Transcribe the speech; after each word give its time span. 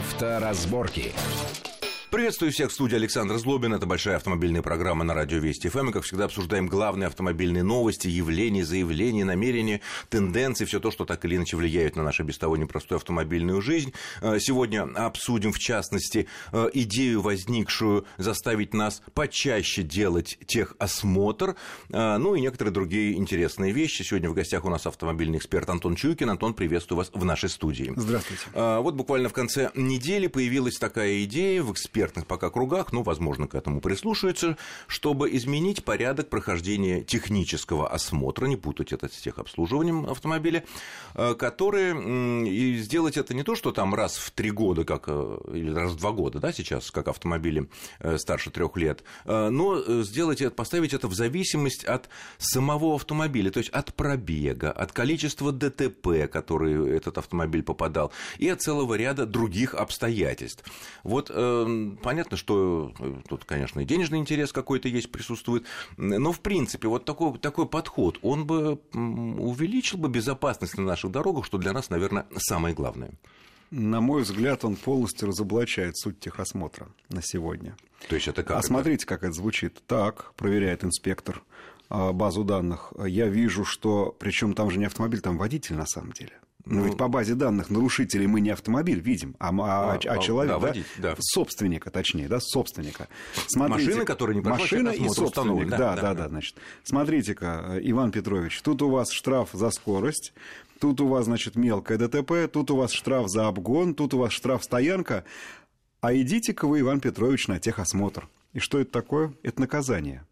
Авторазборки. 0.00 1.12
Приветствую 2.10 2.50
всех 2.50 2.70
в 2.70 2.72
студии 2.72 2.96
Александр 2.96 3.38
Злобин. 3.38 3.72
Это 3.72 3.86
большая 3.86 4.16
автомобильная 4.16 4.62
программа 4.62 5.04
на 5.04 5.14
радио 5.14 5.38
Вести 5.38 5.68
ФМ. 5.68 5.90
И, 5.90 5.92
как 5.92 6.02
всегда, 6.02 6.24
обсуждаем 6.24 6.66
главные 6.66 7.06
автомобильные 7.06 7.62
новости, 7.62 8.08
явления, 8.08 8.64
заявления, 8.64 9.24
намерения, 9.24 9.80
тенденции, 10.08 10.64
все 10.64 10.80
то, 10.80 10.90
что 10.90 11.04
так 11.04 11.24
или 11.24 11.36
иначе 11.36 11.56
влияет 11.56 11.94
на 11.94 12.02
нашу 12.02 12.24
без 12.24 12.36
того 12.36 12.56
непростую 12.56 12.96
автомобильную 12.96 13.62
жизнь. 13.62 13.92
Э, 14.22 14.40
сегодня 14.40 14.82
обсудим, 14.82 15.52
в 15.52 15.60
частности, 15.60 16.26
э, 16.50 16.70
идею, 16.74 17.20
возникшую 17.20 18.04
заставить 18.18 18.74
нас 18.74 19.02
почаще 19.14 19.84
делать 19.84 20.36
техосмотр, 20.48 21.54
э, 21.90 22.16
ну 22.16 22.34
и 22.34 22.40
некоторые 22.40 22.74
другие 22.74 23.14
интересные 23.14 23.70
вещи. 23.70 24.02
Сегодня 24.02 24.28
в 24.28 24.34
гостях 24.34 24.64
у 24.64 24.68
нас 24.68 24.84
автомобильный 24.84 25.38
эксперт 25.38 25.70
Антон 25.70 25.94
Чуйкин. 25.94 26.28
Антон, 26.28 26.54
приветствую 26.54 26.96
вас 26.98 27.12
в 27.14 27.24
нашей 27.24 27.50
студии. 27.50 27.92
Здравствуйте. 27.94 28.42
Вот 28.52 28.94
буквально 28.94 29.28
в 29.28 29.32
конце 29.32 29.70
недели 29.76 30.26
появилась 30.26 30.76
такая 30.76 31.22
идея 31.22 31.62
в 31.62 31.70
эксперт 31.70 31.99
экспертных 32.00 32.26
пока 32.26 32.48
кругах, 32.48 32.92
ну, 32.92 33.02
возможно, 33.02 33.46
к 33.46 33.54
этому 33.54 33.82
прислушаются, 33.82 34.56
чтобы 34.86 35.30
изменить 35.36 35.84
порядок 35.84 36.30
прохождения 36.30 37.02
технического 37.02 37.88
осмотра, 37.88 38.46
не 38.46 38.56
путать 38.56 38.92
это 38.92 39.08
с 39.08 39.20
техобслуживанием 39.20 40.06
автомобиля, 40.06 40.64
э, 41.14 41.34
который, 41.34 42.48
и 42.48 42.78
сделать 42.78 43.18
это 43.18 43.34
не 43.34 43.42
то, 43.42 43.54
что 43.54 43.70
там 43.72 43.94
раз 43.94 44.16
в 44.16 44.30
три 44.30 44.50
года, 44.50 44.84
как, 44.84 45.04
э, 45.08 45.38
или 45.52 45.74
раз 45.74 45.92
в 45.92 45.96
два 45.96 46.12
года, 46.12 46.38
да, 46.38 46.52
сейчас, 46.52 46.90
как 46.90 47.08
автомобили 47.08 47.68
э, 47.98 48.16
старше 48.16 48.50
трех 48.50 48.76
лет, 48.78 49.04
но 49.26 50.02
сделать 50.02 50.40
это, 50.40 50.54
поставить 50.54 50.94
это 50.94 51.06
в 51.06 51.14
зависимость 51.14 51.84
от 51.84 52.08
самого 52.38 52.94
автомобиля, 52.94 53.50
то 53.50 53.58
есть 53.58 53.70
от 53.70 53.92
пробега, 53.94 54.72
от 54.72 54.92
количества 54.92 55.52
ДТП, 55.52 56.30
которые 56.32 56.96
этот 56.96 57.18
автомобиль 57.18 57.62
попадал, 57.62 58.10
и 58.38 58.48
от 58.48 58.62
целого 58.62 58.94
ряда 58.94 59.26
других 59.26 59.74
обстоятельств. 59.74 60.64
Вот 61.02 61.30
понятно, 62.02 62.36
что 62.36 62.92
э, 62.98 63.14
тут, 63.28 63.44
конечно, 63.44 63.80
и 63.80 63.84
денежный 63.84 64.18
интерес 64.18 64.52
какой-то 64.52 64.88
есть, 64.88 65.10
присутствует, 65.10 65.64
но, 65.96 66.32
в 66.32 66.40
принципе, 66.40 66.88
вот 66.88 67.04
такой, 67.04 67.38
такой 67.38 67.66
подход, 67.66 68.18
он 68.22 68.46
бы 68.46 68.80
увеличил 68.92 69.98
бы 69.98 70.08
безопасность 70.08 70.76
на 70.78 70.84
наших 70.84 71.10
дорогах, 71.10 71.44
что 71.44 71.58
для 71.58 71.72
нас, 71.72 71.90
наверное, 71.90 72.26
самое 72.36 72.74
главное. 72.74 73.12
На 73.70 74.00
мой 74.00 74.22
взгляд, 74.22 74.64
он 74.64 74.74
полностью 74.74 75.28
разоблачает 75.28 75.96
суть 75.96 76.18
техосмотра 76.18 76.88
на 77.08 77.22
сегодня. 77.22 77.76
То 78.08 78.16
есть 78.16 78.26
это 78.26 78.42
как? 78.42 78.56
А 78.56 78.58
это? 78.58 78.66
смотрите, 78.66 79.06
как 79.06 79.22
это 79.22 79.32
звучит. 79.32 79.80
Так, 79.86 80.34
проверяет 80.34 80.82
инспектор 80.82 81.42
а, 81.88 82.12
базу 82.12 82.42
данных. 82.42 82.92
Я 83.06 83.28
вижу, 83.28 83.64
что, 83.64 84.14
причем 84.18 84.54
там 84.54 84.70
же 84.70 84.78
не 84.80 84.86
автомобиль, 84.86 85.20
там 85.20 85.38
водитель 85.38 85.76
на 85.76 85.86
самом 85.86 86.12
деле. 86.12 86.32
Но 86.66 86.80
ну, 86.80 86.84
ведь 86.86 86.96
по 86.96 87.08
базе 87.08 87.34
данных 87.34 87.70
нарушителей 87.70 88.26
мы 88.26 88.40
не 88.40 88.50
автомобиль 88.50 89.00
видим, 89.00 89.34
а, 89.38 89.48
а, 89.48 89.92
а, 89.92 89.94
а 89.94 90.18
человек, 90.18 90.54
да, 90.54 90.60
да, 90.60 90.66
водитель, 90.66 90.86
да. 90.98 91.14
собственника, 91.18 91.90
точнее, 91.90 92.28
да, 92.28 92.38
собственника. 92.40 93.08
Смотрите, 93.46 93.88
машина, 93.88 94.04
которая 94.04 94.36
не 94.36 94.42
Машина 94.42 94.88
и 94.90 95.08
собственник, 95.08 95.68
да, 95.70 95.78
да, 95.78 95.94
да, 95.94 96.02
да, 96.02 96.14
да, 96.14 96.28
значит. 96.28 96.56
Смотрите-ка, 96.84 97.78
Иван 97.82 98.12
Петрович, 98.12 98.60
тут 98.62 98.82
у 98.82 98.90
вас 98.90 99.10
штраф 99.10 99.50
за 99.52 99.70
скорость, 99.70 100.32
тут 100.78 101.00
у 101.00 101.06
вас, 101.06 101.24
значит, 101.24 101.56
мелкое 101.56 101.98
ДТП, 101.98 102.50
тут 102.52 102.70
у 102.70 102.76
вас 102.76 102.92
штраф 102.92 103.28
за 103.28 103.48
обгон, 103.48 103.94
тут 103.94 104.14
у 104.14 104.18
вас 104.18 104.32
штраф 104.32 104.62
стоянка, 104.62 105.24
а 106.00 106.14
идите-ка 106.14 106.66
вы, 106.66 106.80
Иван 106.80 107.00
Петрович, 107.00 107.48
на 107.48 107.58
техосмотр. 107.58 108.28
И 108.52 108.58
что 108.58 108.80
это 108.80 108.90
такое? 108.90 109.32
Это 109.42 109.60
наказание 109.60 110.24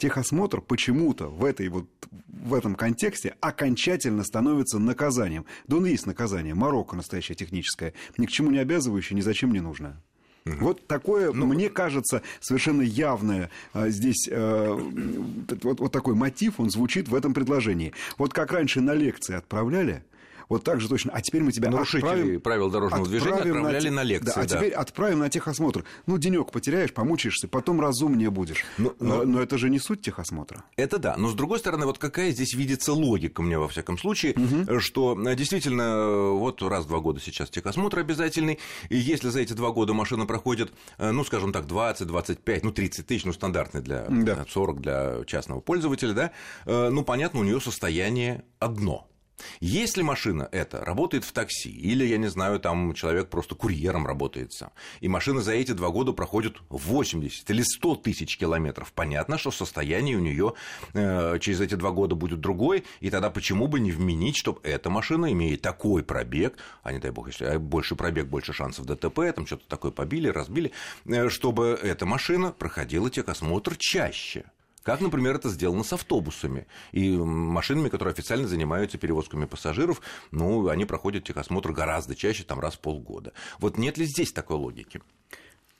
техосмотр 0.00 0.60
почему-то 0.60 1.28
в, 1.28 1.44
этой 1.44 1.68
вот, 1.68 1.86
в 2.26 2.54
этом 2.54 2.74
контексте 2.74 3.36
окончательно 3.40 4.24
становится 4.24 4.78
наказанием. 4.78 5.44
Да 5.68 5.76
он 5.76 5.86
и 5.86 5.90
есть 5.90 6.06
наказание. 6.06 6.54
Марокко 6.54 6.96
настоящее 6.96 7.36
техническое. 7.36 7.92
Ни 8.16 8.26
к 8.26 8.30
чему 8.30 8.50
не 8.50 8.58
обязывающее, 8.58 9.16
ни 9.16 9.20
зачем 9.20 9.52
не 9.52 9.60
нужное. 9.60 10.02
Угу. 10.46 10.56
Вот 10.60 10.86
такое, 10.86 11.32
ну, 11.32 11.46
мне 11.46 11.68
кажется, 11.68 12.22
совершенно 12.40 12.82
явное 12.82 13.50
а, 13.74 13.90
здесь 13.90 14.28
а, 14.32 14.74
вот, 14.74 15.80
вот 15.80 15.92
такой 15.92 16.14
мотив, 16.14 16.58
он 16.58 16.70
звучит 16.70 17.08
в 17.08 17.14
этом 17.14 17.34
предложении. 17.34 17.92
Вот 18.16 18.32
как 18.32 18.52
раньше 18.52 18.80
на 18.80 18.94
лекции 18.94 19.34
отправляли, 19.34 20.02
вот 20.50 20.64
так 20.64 20.80
же 20.80 20.88
точно. 20.88 21.12
А 21.14 21.22
теперь 21.22 21.42
мы 21.42 21.52
тебя 21.52 21.70
Нарушители 21.70 22.00
отправим, 22.00 22.40
правил 22.40 22.70
дорожного 22.70 23.06
движения 23.06 23.36
отправляли 23.36 23.88
на, 23.88 23.96
на 23.96 24.02
лекции. 24.02 24.32
Да, 24.34 24.40
а 24.40 24.46
да. 24.46 24.56
теперь 24.56 24.72
отправим 24.72 25.20
на 25.20 25.30
техосмотр. 25.30 25.84
Ну, 26.06 26.18
денек 26.18 26.50
потеряешь, 26.50 26.92
помучаешься, 26.92 27.46
потом 27.46 27.80
разумнее 27.80 28.30
будешь. 28.30 28.64
Но, 28.76 28.92
но, 28.98 29.22
но 29.22 29.40
это 29.40 29.56
же 29.58 29.70
не 29.70 29.78
суть 29.78 30.02
техосмотра. 30.02 30.64
Это 30.76 30.98
да. 30.98 31.16
Но 31.16 31.28
с 31.28 31.34
другой 31.34 31.60
стороны, 31.60 31.86
вот 31.86 31.98
какая 31.98 32.32
здесь 32.32 32.52
видится 32.54 32.92
логика 32.92 33.42
мне 33.42 33.58
во 33.58 33.68
всяком 33.68 33.96
случае, 33.96 34.34
угу. 34.34 34.80
что 34.80 35.16
э, 35.24 35.36
действительно 35.36 35.82
э, 35.82 36.30
вот 36.32 36.60
раз 36.62 36.84
в 36.84 36.88
два 36.88 36.98
года 36.98 37.20
сейчас 37.20 37.48
техосмотр 37.48 38.00
обязательный. 38.00 38.58
И 38.88 38.96
если 38.96 39.28
за 39.28 39.40
эти 39.40 39.52
два 39.52 39.70
года 39.70 39.94
машина 39.94 40.26
проходит, 40.26 40.72
э, 40.98 41.12
ну, 41.12 41.22
скажем 41.22 41.52
так, 41.52 41.68
20, 41.68 42.08
25, 42.08 42.64
ну, 42.64 42.72
30 42.72 43.06
тысяч, 43.06 43.24
ну, 43.24 43.32
стандартный 43.32 43.82
для 43.82 44.06
да. 44.08 44.44
40 44.48 44.80
для 44.80 45.24
частного 45.26 45.60
пользователя, 45.60 46.12
да, 46.12 46.30
ну, 46.66 47.04
понятно, 47.04 47.38
у 47.38 47.44
нее 47.44 47.60
состояние 47.60 48.42
одно– 48.58 49.06
если 49.60 50.02
машина 50.02 50.48
эта 50.52 50.84
работает 50.84 51.24
в 51.24 51.32
такси, 51.32 51.70
или, 51.70 52.04
я 52.04 52.18
не 52.18 52.28
знаю, 52.28 52.60
там 52.60 52.94
человек 52.94 53.28
просто 53.28 53.54
курьером 53.54 54.06
работает 54.06 54.52
сам, 54.52 54.70
и 55.00 55.08
машина 55.08 55.40
за 55.40 55.52
эти 55.52 55.72
два 55.72 55.90
года 55.90 56.12
проходит 56.12 56.56
80 56.68 57.50
или 57.50 57.62
100 57.62 57.96
тысяч 57.96 58.36
километров, 58.36 58.92
понятно, 58.92 59.38
что 59.38 59.50
состояние 59.50 60.16
у 60.16 60.20
нее 60.20 60.54
э, 60.94 61.38
через 61.40 61.60
эти 61.60 61.74
два 61.74 61.90
года 61.90 62.14
будет 62.14 62.40
другое, 62.40 62.82
и 63.00 63.10
тогда 63.10 63.30
почему 63.30 63.66
бы 63.66 63.80
не 63.80 63.92
вменить, 63.92 64.36
чтобы 64.36 64.60
эта 64.62 64.90
машина, 64.90 65.32
имея 65.32 65.56
такой 65.56 66.02
пробег, 66.02 66.56
а 66.82 66.92
не 66.92 66.98
дай 66.98 67.10
бог, 67.10 67.28
если 67.28 67.56
больше 67.56 67.96
пробег, 67.96 68.26
больше 68.26 68.52
шансов 68.52 68.86
ДТП, 68.86 69.32
там 69.34 69.46
что-то 69.46 69.66
такое 69.68 69.90
побили, 69.90 70.28
разбили, 70.28 70.72
э, 71.06 71.28
чтобы 71.28 71.78
эта 71.82 72.06
машина 72.06 72.52
проходила 72.52 73.10
техосмотр 73.10 73.76
чаще. 73.76 74.44
Как, 74.90 75.00
например, 75.02 75.36
это 75.36 75.48
сделано 75.50 75.84
с 75.84 75.92
автобусами 75.92 76.66
и 76.90 77.16
машинами, 77.16 77.88
которые 77.88 78.10
официально 78.10 78.48
занимаются 78.48 78.98
перевозками 78.98 79.44
пассажиров, 79.44 80.02
ну, 80.32 80.66
они 80.66 80.84
проходят 80.84 81.22
техосмотр 81.22 81.70
гораздо 81.70 82.16
чаще, 82.16 82.42
там 82.42 82.58
раз 82.58 82.74
в 82.74 82.80
полгода. 82.80 83.32
Вот 83.60 83.78
нет 83.78 83.98
ли 83.98 84.04
здесь 84.04 84.32
такой 84.32 84.56
логики? 84.56 85.00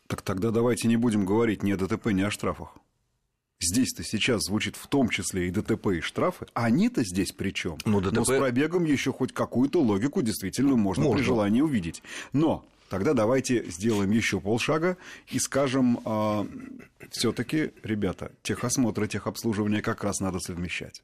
Так 0.06 0.22
тогда 0.22 0.52
давайте 0.52 0.86
не 0.86 0.96
будем 0.96 1.26
говорить 1.26 1.64
ни 1.64 1.72
о 1.72 1.76
ДТП, 1.76 2.12
ни 2.12 2.22
о 2.22 2.30
штрафах. 2.30 2.76
Здесь-то 3.60 4.04
сейчас 4.04 4.42
звучит 4.44 4.76
в 4.76 4.86
том 4.86 5.08
числе 5.08 5.48
и 5.48 5.50
ДТП, 5.50 5.88
и 5.88 6.00
штрафы. 6.00 6.46
Они-то 6.54 7.02
здесь 7.02 7.32
при 7.32 7.50
чем? 7.50 7.78
Но, 7.84 8.00
ДТП... 8.00 8.14
Но 8.14 8.24
с 8.24 8.28
пробегом 8.28 8.84
еще 8.84 9.12
хоть 9.12 9.32
какую-то 9.32 9.82
логику 9.82 10.22
действительно 10.22 10.76
можно, 10.76 11.02
можно 11.02 11.18
при 11.18 11.24
желании 11.24 11.62
увидеть. 11.62 12.00
Но 12.32 12.64
Тогда 12.90 13.14
давайте 13.14 13.70
сделаем 13.70 14.10
еще 14.10 14.40
полшага 14.40 14.96
и 15.28 15.38
скажем, 15.38 16.00
а, 16.04 16.44
все-таки, 17.12 17.70
ребята, 17.84 18.32
техосмотры, 18.42 19.06
техобслуживание 19.06 19.80
как 19.80 20.02
раз 20.02 20.18
надо 20.18 20.40
совмещать. 20.40 21.00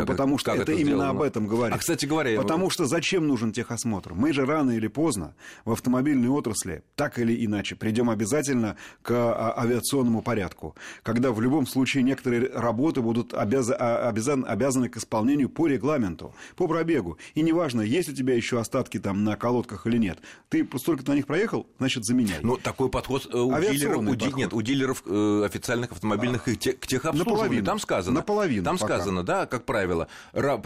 Ну, 0.00 0.06
как 0.06 0.16
потому 0.16 0.38
что 0.38 0.52
это, 0.52 0.62
это 0.62 0.72
именно 0.72 0.86
сделано? 0.86 1.10
об 1.10 1.22
этом 1.22 1.46
говорит. 1.46 1.74
А, 1.74 1.78
кстати 1.78 2.06
говоря... 2.06 2.40
Потому 2.40 2.70
что 2.70 2.86
зачем 2.86 3.26
нужен 3.26 3.52
техосмотр? 3.52 4.14
Мы 4.14 4.32
же 4.32 4.44
рано 4.44 4.72
или 4.72 4.88
поздно 4.88 5.34
в 5.64 5.72
автомобильной 5.72 6.28
отрасли, 6.28 6.82
так 6.96 7.18
или 7.18 7.44
иначе, 7.44 7.76
придем 7.76 8.10
обязательно 8.10 8.76
к 9.02 9.10
а, 9.12 9.54
авиационному 9.58 10.22
порядку, 10.22 10.74
когда 11.02 11.32
в 11.32 11.40
любом 11.40 11.66
случае 11.66 12.02
некоторые 12.02 12.50
работы 12.50 13.00
будут 13.00 13.34
обяз... 13.34 13.70
А, 13.70 14.08
обязан... 14.08 14.44
обязаны 14.46 14.88
к 14.88 14.96
исполнению 14.96 15.48
по 15.48 15.66
регламенту, 15.66 16.34
по 16.56 16.66
пробегу. 16.66 17.18
И 17.34 17.42
неважно, 17.42 17.80
есть 17.80 18.08
у 18.08 18.12
тебя 18.12 18.34
еще 18.34 18.58
остатки 18.58 18.98
там 18.98 19.24
на 19.24 19.36
колодках 19.36 19.86
или 19.86 19.98
нет. 19.98 20.18
Ты 20.48 20.68
столько 20.78 21.08
на 21.10 21.14
них 21.14 21.26
проехал, 21.26 21.66
значит, 21.78 22.04
заменяй. 22.04 22.38
Ну, 22.42 22.56
такой 22.56 22.88
подход 22.88 23.28
э, 23.32 23.36
у 23.36 23.52
дилеров, 23.60 23.98
у, 23.98 24.10
подход. 24.10 24.36
Нет, 24.36 24.52
у 24.52 24.62
дилеров 24.62 25.02
э, 25.06 25.42
официальных 25.44 25.92
автомобильных 25.92 26.48
а, 26.48 26.54
к 26.54 26.86
техобслуживанию. 26.86 27.24
Наполовину, 27.24 27.64
там 27.64 27.78
сказано. 27.78 28.14
Наполовину 28.14 28.64
Там 28.64 28.78
пока. 28.78 28.96
сказано, 28.96 29.22
да, 29.22 29.46
как 29.46 29.64
правило 29.64 29.83
правило, 29.84 30.08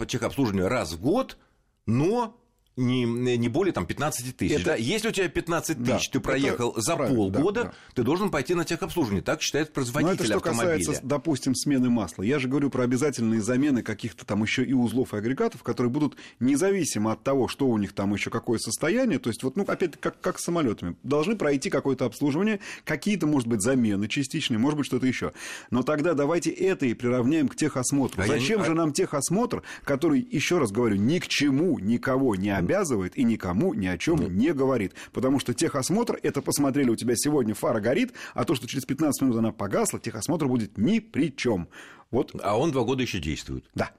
техобслуживание 0.05 0.67
раз 0.67 0.93
в 0.93 1.01
год, 1.01 1.37
но 1.85 2.37
не, 2.79 3.37
не 3.37 3.49
более 3.49 3.73
там, 3.73 3.85
15 3.85 4.35
тысяч. 4.35 4.55
Это... 4.55 4.65
Да? 4.65 4.75
Если 4.75 5.09
у 5.09 5.11
тебя 5.11 5.27
15 5.27 5.77
тысяч, 5.77 6.07
да, 6.07 6.13
ты 6.13 6.19
проехал 6.19 6.73
за 6.77 6.95
полгода, 6.95 7.63
да, 7.63 7.69
да. 7.69 7.73
ты 7.93 8.03
должен 8.03 8.31
пойти 8.31 8.53
на 8.53 8.65
техобслуживание. 8.65 9.21
Так 9.21 9.41
считает 9.41 9.73
производитель 9.73 10.07
Но 10.07 10.13
это 10.13 10.25
что 10.25 10.37
автомобиля. 10.37 10.77
касается, 10.77 11.05
допустим, 11.05 11.55
смены 11.55 11.89
масла. 11.89 12.23
Я 12.23 12.39
же 12.39 12.47
говорю 12.47 12.69
про 12.69 12.83
обязательные 12.83 13.41
замены 13.41 13.83
каких-то 13.83 14.25
там 14.25 14.43
еще 14.43 14.63
и 14.63 14.73
узлов 14.73 15.13
и 15.13 15.17
агрегатов, 15.17 15.63
которые 15.63 15.91
будут 15.91 16.15
независимо 16.39 17.11
от 17.11 17.23
того, 17.23 17.47
что 17.47 17.67
у 17.67 17.77
них 17.77 17.93
там 17.93 18.13
еще 18.13 18.29
какое 18.29 18.59
состояние. 18.59 19.19
То 19.19 19.29
есть, 19.29 19.43
вот, 19.43 19.57
ну, 19.57 19.65
опять 19.67 19.97
как, 19.99 20.19
как 20.21 20.39
с 20.39 20.43
самолетами. 20.43 20.95
Должны 21.03 21.35
пройти 21.35 21.69
какое-то 21.69 22.05
обслуживание, 22.05 22.59
какие-то, 22.85 23.27
может 23.27 23.47
быть, 23.47 23.61
замены 23.61 24.07
частичные, 24.07 24.57
может 24.57 24.77
быть, 24.77 24.85
что-то 24.85 25.05
еще. 25.05 25.33
Но 25.69 25.83
тогда 25.83 26.13
давайте 26.13 26.49
это 26.49 26.85
и 26.85 26.93
приравняем 26.93 27.49
к 27.49 27.55
техосмотру. 27.55 28.21
А 28.21 28.27
Зачем 28.27 28.59
не... 28.61 28.65
же 28.65 28.73
нам 28.73 28.93
техосмотр, 28.93 29.63
который, 29.83 30.25
еще 30.31 30.59
раз 30.59 30.71
говорю, 30.71 30.95
ни 30.95 31.19
к 31.19 31.27
чему 31.27 31.77
никого 31.79 32.35
не 32.35 32.49
обязан? 32.49 32.68
Обязывает 32.69 33.17
и 33.17 33.23
никому 33.23 33.73
ни 33.73 33.87
о 33.87 33.97
чем 33.97 34.19
mm. 34.19 34.29
не 34.29 34.53
говорит. 34.53 34.93
Потому 35.11 35.39
что 35.39 35.53
техосмотр, 35.53 36.19
это 36.21 36.41
посмотрели, 36.41 36.89
у 36.89 36.95
тебя 36.95 37.15
сегодня 37.15 37.55
фара 37.55 37.79
горит, 37.79 38.13
а 38.35 38.45
то, 38.45 38.53
что 38.53 38.67
через 38.67 38.85
15 38.85 39.21
минут 39.23 39.37
она 39.37 39.51
погасла, 39.51 39.99
техосмотр 39.99 40.47
будет 40.47 40.77
ни 40.77 40.99
при 40.99 41.35
чем. 41.35 41.67
Вот. 42.11 42.35
А 42.41 42.57
он 42.57 42.71
два 42.71 42.83
года 42.83 43.01
еще 43.01 43.19
действует. 43.19 43.65
Да. 43.73 43.91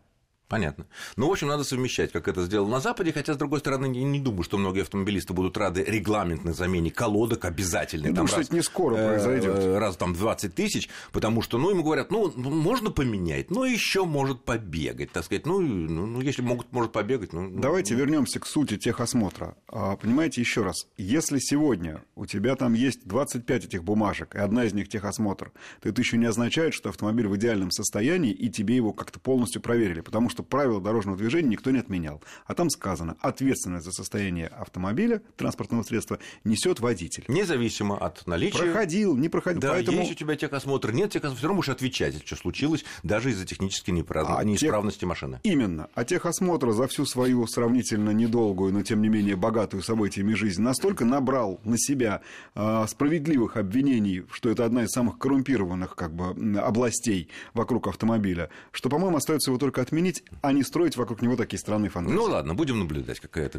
Понятно. 0.51 0.87
Ну, 1.15 1.29
в 1.29 1.31
общем, 1.31 1.47
надо 1.47 1.63
совмещать, 1.63 2.11
как 2.11 2.27
это 2.27 2.43
сделано 2.43 2.73
на 2.73 2.81
Западе, 2.81 3.13
хотя, 3.13 3.35
с 3.35 3.37
другой 3.37 3.61
стороны, 3.61 3.87
не, 3.87 4.03
не 4.03 4.19
думаю, 4.19 4.43
что 4.43 4.59
многие 4.59 4.83
автомобилисты 4.83 5.33
будут 5.33 5.57
рады 5.57 5.85
регламентной 5.85 6.55
замене 6.55 6.91
колодок 6.91 7.45
обязательной. 7.45 8.09
Я 8.09 8.15
думаю, 8.17 8.27
раз, 8.27 8.33
что 8.33 8.41
это 8.41 8.55
не 8.57 8.63
скоро 8.63 8.97
произойдет. 8.97 9.55
Э, 9.55 9.79
раз 9.79 9.97
там 9.97 10.13
20 10.13 10.53
тысяч, 10.53 10.89
потому 11.13 11.41
что, 11.41 11.57
ну, 11.57 11.71
ему 11.71 11.85
говорят, 11.85 12.11
ну, 12.11 12.33
можно 12.35 12.91
поменять, 12.91 13.53
но 13.53 13.65
еще 13.65 14.05
может 14.05 14.45
побегать, 14.45 15.13
так 15.13 15.25
сказать. 15.25 15.47
Ну, 15.47 15.61
ну, 15.61 16.07
ну 16.07 16.21
если 16.21 16.43
могут, 16.43 16.73
может 16.73 16.91
побегать. 16.91 17.33
Ну, 17.33 17.43
ну 17.43 17.61
Давайте 17.61 17.95
ну. 17.95 18.01
вернемся 18.01 18.41
к 18.41 18.47
сути 18.47 18.77
техосмотра. 18.77 19.55
А, 19.69 19.95
понимаете, 19.95 20.41
еще 20.41 20.65
раз, 20.65 20.89
если 20.97 21.39
сегодня 21.39 22.03
у 22.17 22.27
тебя 22.27 22.57
там 22.57 22.73
есть 22.73 23.07
25 23.07 23.67
этих 23.67 23.85
бумажек, 23.85 24.35
и 24.35 24.39
одна 24.39 24.65
из 24.65 24.73
них 24.73 24.89
техосмотр, 24.89 25.53
то 25.81 25.89
это 25.89 26.01
еще 26.01 26.19
не 26.19 26.27
означает, 26.27 26.75
что 26.75 26.89
автомобиль 26.89 27.29
в 27.29 27.37
идеальном 27.37 27.71
состоянии, 27.71 28.33
и 28.33 28.51
тебе 28.51 28.75
его 28.75 28.93
как-то 28.93 29.21
полностью 29.21 29.63
проверили, 29.63 30.01
потому 30.01 30.29
что 30.29 30.40
что 30.41 30.43
правила 30.43 30.81
дорожного 30.81 31.19
движения 31.19 31.49
никто 31.49 31.71
не 31.71 31.79
отменял. 31.79 32.23
А 32.47 32.55
там 32.55 32.71
сказано, 32.71 33.17
ответственность 33.21 33.85
за 33.85 33.93
состояние 33.93 34.47
автомобиля, 34.47 35.21
транспортного 35.37 35.83
средства 35.83 36.19
несет 36.45 36.81
водитель. 36.81 37.25
Независимо 37.29 37.97
от 37.97 38.27
наличия. 38.27 38.59
Проходил, 38.59 39.17
не 39.17 39.29
проходил. 39.29 39.61
Да, 39.61 39.71
поэтому... 39.73 39.99
есть 39.99 40.13
у 40.13 40.15
тебя 40.15 40.37
техосмотр, 40.37 40.93
нет 40.93 41.11
техосмотра, 41.11 41.37
все 41.37 41.47
равно 41.47 41.57
будешь 41.61 41.69
отвечать, 41.69 42.25
что 42.25 42.37
случилось, 42.37 42.85
даже 43.03 43.31
из-за 43.31 43.45
технической 43.45 43.93
неправ... 43.93 44.29
а 44.31 44.43
неисправности 44.45 45.01
тех... 45.01 45.09
машины. 45.09 45.41
Именно. 45.43 45.89
А 45.95 46.05
техосмотр 46.05 46.71
за 46.73 46.87
всю 46.89 47.05
свою 47.05 47.47
сравнительно 47.47 48.11
недолгую, 48.11 48.73
но 48.73 48.83
тем 48.83 49.03
не 49.03 49.09
менее 49.09 49.37
богатую 49.37 49.83
событиями 49.83 50.33
жизнь 50.35 50.63
настолько 50.63 51.05
набрал 51.05 51.61
на 51.65 51.77
себя 51.77 52.23
э, 52.55 52.85
справедливых 52.89 53.57
обвинений, 53.57 54.25
что 54.33 54.49
это 54.49 54.65
одна 54.65 54.85
из 54.85 54.91
самых 54.91 55.19
коррумпированных 55.19 55.97
как 55.97 56.15
бы, 56.15 56.59
областей 56.59 57.29
вокруг 57.53 57.89
автомобиля, 57.89 58.49
что, 58.73 58.89
по-моему, 58.89 59.19
остается 59.19 59.51
его 59.51 59.59
только 59.59 59.83
отменить 59.83 60.25
а 60.43 60.53
не 60.53 60.63
строить 60.63 60.97
вокруг 60.97 61.23
него 61.23 61.37
такие 61.37 61.59
странные 61.59 61.91
фантазии. 61.91 62.17
Ну 62.17 62.25
ладно, 62.25 62.55
будем 62.55 62.79
наблюдать, 62.79 63.21
как 63.21 63.37
это 63.37 63.59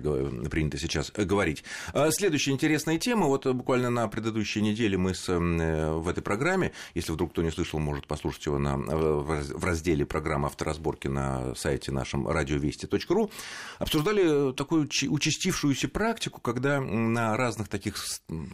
принято 0.49 0.77
сейчас 0.77 1.11
э, 1.15 1.23
говорить. 1.23 1.63
А, 1.93 2.11
следующая 2.11 2.51
интересная 2.51 2.97
тема. 2.97 3.27
Вот 3.27 3.45
э, 3.45 3.53
буквально 3.53 3.89
на 3.89 4.07
предыдущей 4.07 4.61
неделе 4.61 4.97
мы 4.97 5.13
с, 5.13 5.29
э, 5.29 5.37
в 5.37 6.07
этой 6.07 6.21
программе, 6.23 6.71
если 6.95 7.11
вдруг 7.11 7.31
кто 7.31 7.41
не 7.43 7.51
слышал, 7.51 7.79
может 7.79 8.07
послушать 8.07 8.45
его 8.45 8.57
на, 8.57 8.77
в 8.77 9.63
разделе 9.63 10.05
программы 10.05 10.47
авторазборки 10.47 11.07
на 11.07 11.53
сайте 11.55 11.91
нашем 11.91 12.27
радиовести.ру, 12.27 13.31
обсуждали 13.79 14.53
такую 14.53 14.83
участившуюся 14.83 15.87
практику, 15.87 16.41
когда 16.41 16.81
на 16.81 17.37
разных 17.37 17.67
таких, 17.67 17.97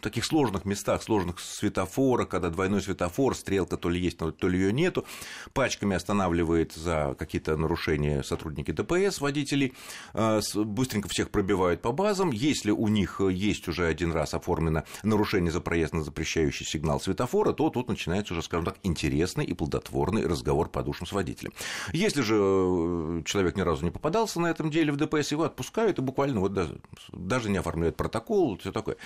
таких 0.02 0.24
сложных 0.24 0.64
местах, 0.64 1.02
сложных 1.02 1.40
светофорах, 1.40 2.28
когда 2.28 2.50
двойной 2.50 2.82
светофор, 2.82 3.34
стрелка 3.34 3.76
то 3.76 3.88
ли 3.88 4.00
есть, 4.00 4.18
то 4.18 4.48
ли 4.48 4.58
ее 4.58 4.72
нету, 4.72 5.06
пачками 5.52 5.96
останавливает 5.96 6.72
за 6.72 7.14
какие-то 7.18 7.56
нарушения 7.56 8.07
нарушения 8.08 8.22
сотрудники 8.22 8.70
ДПС, 8.70 9.20
водители, 9.20 9.72
а, 10.14 10.40
быстренько 10.54 11.08
всех 11.08 11.30
пробивают 11.30 11.82
по 11.82 11.92
базам. 11.92 12.30
Если 12.30 12.70
у 12.70 12.88
них 12.88 13.20
есть 13.20 13.68
уже 13.68 13.86
один 13.86 14.12
раз 14.12 14.34
оформлено 14.34 14.84
нарушение 15.02 15.50
за 15.50 15.60
проезд 15.60 15.92
на 15.92 16.02
запрещающий 16.02 16.66
сигнал 16.66 17.00
светофора, 17.00 17.52
то 17.52 17.70
тут 17.70 17.88
начинается 17.88 18.34
уже, 18.34 18.42
скажем 18.42 18.64
так, 18.64 18.76
интересный 18.82 19.44
и 19.44 19.54
плодотворный 19.54 20.26
разговор 20.26 20.68
по 20.68 20.82
душам 20.82 21.06
с 21.06 21.12
водителем. 21.12 21.52
Если 21.92 22.22
же 22.22 22.36
э, 22.38 23.22
человек 23.24 23.56
ни 23.56 23.62
разу 23.62 23.84
не 23.84 23.90
попадался 23.90 24.40
на 24.40 24.48
этом 24.48 24.70
деле 24.70 24.92
в 24.92 24.96
ДПС, 24.96 25.32
его 25.32 25.44
отпускают 25.44 25.98
и 25.98 26.02
буквально 26.02 26.40
вот 26.40 26.52
даже 27.12 27.50
не 27.50 27.58
оформляют 27.58 27.96
протокол, 27.96 28.58
все 28.58 28.72
такое. 28.72 28.96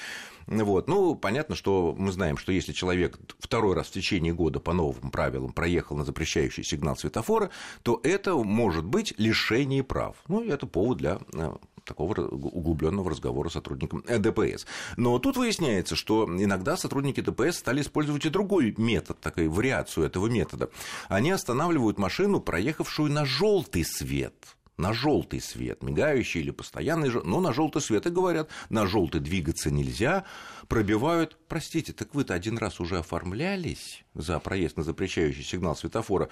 Вот. 0.47 0.89
Ну, 0.89 1.15
понятно, 1.15 1.55
что 1.55 1.95
мы 1.97 2.13
знаем, 2.13 2.37
что 2.37 2.53
если 2.53 2.73
человек 2.73 3.19
второй 3.39 3.75
раз 3.75 3.89
в 3.89 3.93
течение 3.93 4.33
года 4.33 4.61
по 4.61 4.73
новым 4.73 5.11
правилам 5.11 5.53
проехал 5.53 5.97
на 5.97 6.05
запрещающий 6.05 6.65
сигнал 6.65 6.97
светофора, 6.97 7.51
то 7.83 8.01
это 8.03 8.35
может 8.37 8.85
быть 8.93 9.15
лишение 9.19 9.83
прав. 9.83 10.17
Ну, 10.29 10.45
и 10.45 10.49
это 10.49 10.67
повод 10.67 10.99
для 10.99 11.19
э, 11.33 11.55
такого 11.85 12.15
углубленного 12.29 13.11
разговора 13.11 13.49
с 13.49 13.55
сотрудником 13.55 14.05
э, 14.07 14.19
ДПС. 14.19 14.67
Но 14.97 15.19
тут 15.19 15.37
выясняется, 15.37 15.97
что 15.97 16.25
иногда 16.25 16.77
сотрудники 16.77 17.21
ДПС 17.21 17.59
стали 17.59 17.81
использовать 17.81 18.25
и 18.27 18.29
другой 18.29 18.75
метод, 18.77 19.19
такую 19.21 19.51
вариацию 19.51 20.07
этого 20.07 20.29
метода. 20.29 20.71
Они 21.09 21.31
останавливают 21.31 21.99
машину, 21.99 22.41
проехавшую 22.41 23.11
на 23.11 23.25
желтый 23.25 23.85
свет 23.85 24.35
на 24.79 24.93
желтый 24.93 25.41
свет, 25.41 25.83
мигающий 25.83 26.41
или 26.41 26.51
постоянный, 26.51 27.11
но 27.25 27.41
на 27.41 27.53
желтый 27.53 27.81
свет 27.81 28.07
и 28.07 28.11
говорят, 28.11 28.49
на 28.69 28.87
желтый 28.87 29.21
двигаться 29.21 29.71
нельзя, 29.71 30.25
пробивают, 30.67 31.39
простите, 31.47 31.93
так 31.93 32.15
вы-то 32.15 32.35
один 32.35 32.59
раз 32.59 32.81
уже 32.81 32.99
оформлялись 32.99 34.02
за 34.15 34.39
проезд 34.41 34.77
на 34.77 34.83
запрещающий 34.83 35.43
сигнал 35.43 35.77
светофора, 35.77 36.29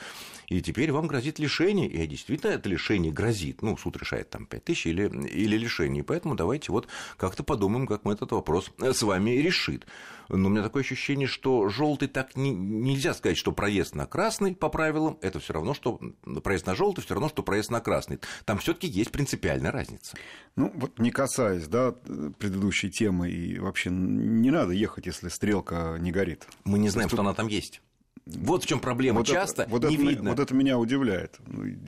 и 0.49 0.61
теперь 0.61 0.93
вам 0.93 1.06
грозит 1.06 1.38
лишение, 1.38 1.88
и 1.88 2.06
действительно 2.06 2.50
это 2.50 2.69
лишение 2.69 3.12
грозит, 3.12 3.62
ну, 3.62 3.77
суд 3.77 3.97
решает 3.97 4.31
там 4.31 4.47
5 4.47 4.65
тысяч 4.65 4.87
или, 4.87 5.05
или 5.29 5.56
лишение, 5.56 6.05
поэтому 6.05 6.35
давайте 6.35 6.73
вот 6.73 6.88
как-то 7.17 7.43
подумаем, 7.43 7.87
как 7.87 8.05
мы 8.05 8.12
этот 8.12 8.32
вопрос 8.32 8.71
с 8.79 9.03
вами 9.03 9.31
решит. 9.31 9.87
Но 10.32 10.49
у 10.49 10.50
меня 10.50 10.62
такое 10.62 10.82
ощущение, 10.82 11.27
что 11.27 11.69
желтый 11.69 12.09
так 12.09 12.37
не, 12.37 12.50
нельзя 12.50 13.15
сказать, 13.15 13.37
что 13.37 13.53
проезд 13.53 13.94
на 13.94 14.06
красный 14.06 14.55
по 14.55 14.69
правилам, 14.69 15.19
это 15.23 15.41
все 15.41 15.53
равно, 15.55 15.75
что 15.75 15.99
проезд 16.43 16.67
на 16.67 16.75
желтый, 16.75 17.05
все 17.05 17.15
равно, 17.15 17.29
что 17.29 17.43
проезд 17.43 17.71
на 17.71 17.81
красный. 17.81 18.21
Там 18.44 18.59
все-таки 18.59 18.87
есть 18.87 19.11
принципиальная 19.11 19.73
разница. 19.73 20.17
Ну, 20.56 20.71
вот 20.75 20.99
не 20.99 21.11
касаясь 21.11 21.67
да, 21.67 21.93
предыдущей 21.93 22.91
темы, 22.91 23.31
и 23.31 23.59
вообще 23.59 23.91
не 23.91 24.50
надо 24.50 24.73
ехать, 24.73 25.06
если 25.06 25.29
стрелка 25.29 25.97
не 25.99 26.12
горит. 26.12 26.47
Мы 26.65 26.79
не 26.79 26.91
знаем, 26.91 27.09
что 27.09 27.21
она 27.21 27.35
там 27.35 27.49
есть. 27.49 27.69
Вот 28.26 28.64
в 28.64 28.67
чем 28.67 28.81
проблема. 28.81 29.19
Вот 29.19 29.26
Часто 29.26 29.62
это, 29.62 29.70
вот 29.70 29.84
не 29.84 29.94
это, 29.94 30.05
видно. 30.05 30.31
Вот 30.31 30.38
это 30.38 30.55
меня 30.55 30.78
удивляет. 30.78 31.38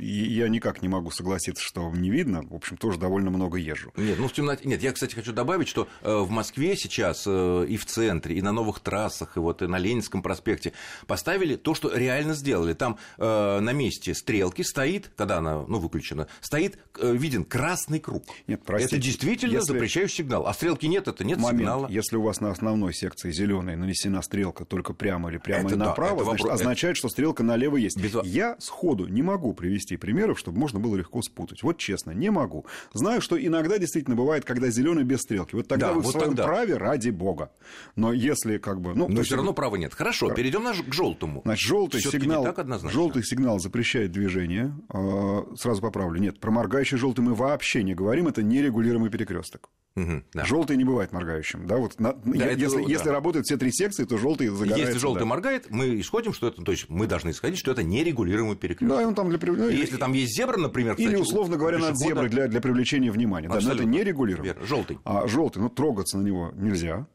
Я 0.00 0.48
никак 0.48 0.82
не 0.82 0.88
могу 0.88 1.10
согласиться, 1.10 1.62
что 1.62 1.90
не 1.90 2.10
видно. 2.10 2.42
В 2.42 2.54
общем, 2.54 2.76
тоже 2.76 2.98
довольно 2.98 3.30
много 3.30 3.58
езжу. 3.58 3.92
Нет, 3.96 4.18
ну 4.18 4.28
в 4.28 4.32
темноте. 4.32 4.66
Нет, 4.66 4.82
я, 4.82 4.92
кстати, 4.92 5.14
хочу 5.14 5.32
добавить, 5.32 5.68
что 5.68 5.86
э, 6.02 6.16
в 6.16 6.30
Москве 6.30 6.76
сейчас 6.76 7.24
э, 7.26 7.66
и 7.68 7.76
в 7.76 7.86
центре, 7.86 8.36
и 8.36 8.42
на 8.42 8.52
новых 8.52 8.80
трассах, 8.80 9.36
и 9.36 9.40
вот 9.40 9.62
и 9.62 9.66
на 9.66 9.78
Ленинском 9.78 10.22
проспекте 10.22 10.72
поставили 11.06 11.56
то, 11.56 11.74
что 11.74 11.94
реально 11.94 12.34
сделали. 12.34 12.72
Там 12.72 12.98
э, 13.18 13.60
на 13.60 13.72
месте 13.72 14.14
стрелки 14.14 14.62
стоит, 14.62 15.10
когда 15.16 15.38
она 15.38 15.64
ну, 15.68 15.78
выключена, 15.78 16.28
стоит 16.40 16.78
виден 17.00 17.44
красный 17.44 18.00
круг. 18.00 18.24
Нет, 18.46 18.62
простите, 18.64 18.96
это 18.96 19.04
действительно 19.04 19.54
если... 19.54 19.72
запрещающий 19.72 20.22
сигнал. 20.22 20.46
А 20.46 20.54
стрелки 20.54 20.86
нет, 20.86 21.08
это 21.08 21.24
нет 21.24 21.38
Момент, 21.38 21.60
сигнала. 21.60 21.88
Если 21.88 22.16
у 22.16 22.22
вас 22.22 22.40
на 22.40 22.50
основной 22.50 22.94
секции 22.94 23.30
зеленой 23.30 23.76
нанесена 23.76 24.22
стрелка 24.22 24.64
только 24.64 24.92
прямо 24.94 25.30
или 25.30 25.38
прямо 25.38 25.66
это 25.66 25.74
и 25.74 25.78
направо, 25.78 26.24
да, 26.24 26.31
значит, 26.40 26.52
означает, 26.52 26.96
что 26.96 27.08
стрелка 27.08 27.42
налево 27.42 27.76
есть. 27.76 28.00
Без... 28.00 28.14
Я 28.24 28.56
сходу 28.58 29.06
не 29.06 29.22
могу 29.22 29.54
привести 29.54 29.96
примеров, 29.96 30.38
чтобы 30.38 30.58
можно 30.58 30.80
было 30.80 30.96
легко 30.96 31.22
спутать. 31.22 31.62
Вот 31.62 31.78
честно, 31.78 32.12
не 32.12 32.30
могу. 32.30 32.66
Знаю, 32.92 33.20
что 33.20 33.42
иногда 33.42 33.78
действительно 33.78 34.16
бывает, 34.16 34.44
когда 34.44 34.68
зеленый 34.70 35.04
без 35.04 35.20
стрелки. 35.20 35.54
Вот 35.54 35.68
тогда 35.68 35.88
да, 35.88 35.94
вы 35.94 36.00
вот 36.00 36.08
в 36.08 36.12
своем 36.12 36.28
тогда. 36.28 36.44
праве 36.44 36.76
ради 36.76 37.10
бога. 37.10 37.50
Но 37.96 38.12
если 38.12 38.58
как 38.58 38.80
бы... 38.80 38.94
Ну, 38.94 39.08
Но 39.08 39.22
все 39.22 39.36
равно 39.36 39.52
права 39.52 39.76
нет. 39.76 39.94
Хорошо, 39.94 40.26
Хор... 40.26 40.34
перейдем 40.34 40.62
к 40.62 40.94
желтому. 40.94 41.42
Значит, 41.44 41.66
желтый 41.66 42.00
сигнал, 42.00 42.46
желтый 42.90 43.24
сигнал 43.24 43.58
запрещает 43.58 44.12
движение. 44.12 44.74
А, 44.88 45.46
сразу 45.56 45.82
поправлю. 45.82 46.20
Нет, 46.20 46.38
про 46.40 46.50
моргающий 46.50 46.96
желтый 46.96 47.24
мы 47.24 47.34
вообще 47.34 47.82
не 47.82 47.94
говорим. 47.94 48.28
Это 48.28 48.42
нерегулируемый 48.42 49.10
перекресток. 49.10 49.70
Угу, 49.94 50.22
да. 50.32 50.44
Желтый 50.44 50.76
не 50.76 50.84
бывает 50.84 51.12
моргающим. 51.12 51.66
Да, 51.66 51.76
вот 51.76 52.00
на, 52.00 52.14
да, 52.14 52.50
если, 52.50 52.80
это, 52.80 52.90
если 52.90 53.04
да. 53.06 53.12
работают 53.12 53.44
все 53.46 53.58
три 53.58 53.70
секции, 53.70 54.04
то 54.04 54.16
желтый 54.16 54.48
загорается. 54.48 54.78
Если 54.78 54.98
желтый 54.98 55.20
да. 55.20 55.26
моргает, 55.26 55.66
мы 55.68 56.00
исходим, 56.00 56.32
что 56.32 56.48
это, 56.48 56.62
то 56.62 56.72
есть 56.72 56.88
мы 56.88 57.06
должны 57.06 57.30
исходить, 57.30 57.58
что 57.58 57.70
это 57.72 57.82
нерегулируемый 57.82 58.56
перекресток. 58.56 58.98
Да, 58.98 59.06
он 59.06 59.14
там 59.14 59.28
для 59.28 59.38
ну, 59.52 59.68
Если 59.68 59.98
там 59.98 60.12
есть 60.12 60.34
зебра, 60.34 60.56
например, 60.56 60.94
кстати, 60.94 61.08
или 61.08 61.16
условно 61.16 61.56
говоря, 61.58 61.78
над 61.78 61.98
зеброй 61.98 62.30
для, 62.30 62.48
для 62.48 62.60
привлечения 62.60 63.10
внимания. 63.10 63.48
Да, 63.48 63.60
но 63.60 63.72
это 63.72 63.84
нерегулируемый. 63.84 64.66
Желтый. 64.66 64.98
А 65.04 65.26
желтый, 65.26 65.62
ну 65.62 65.68
трогаться 65.68 66.16
на 66.16 66.22
него 66.22 66.52
нельзя. 66.54 67.06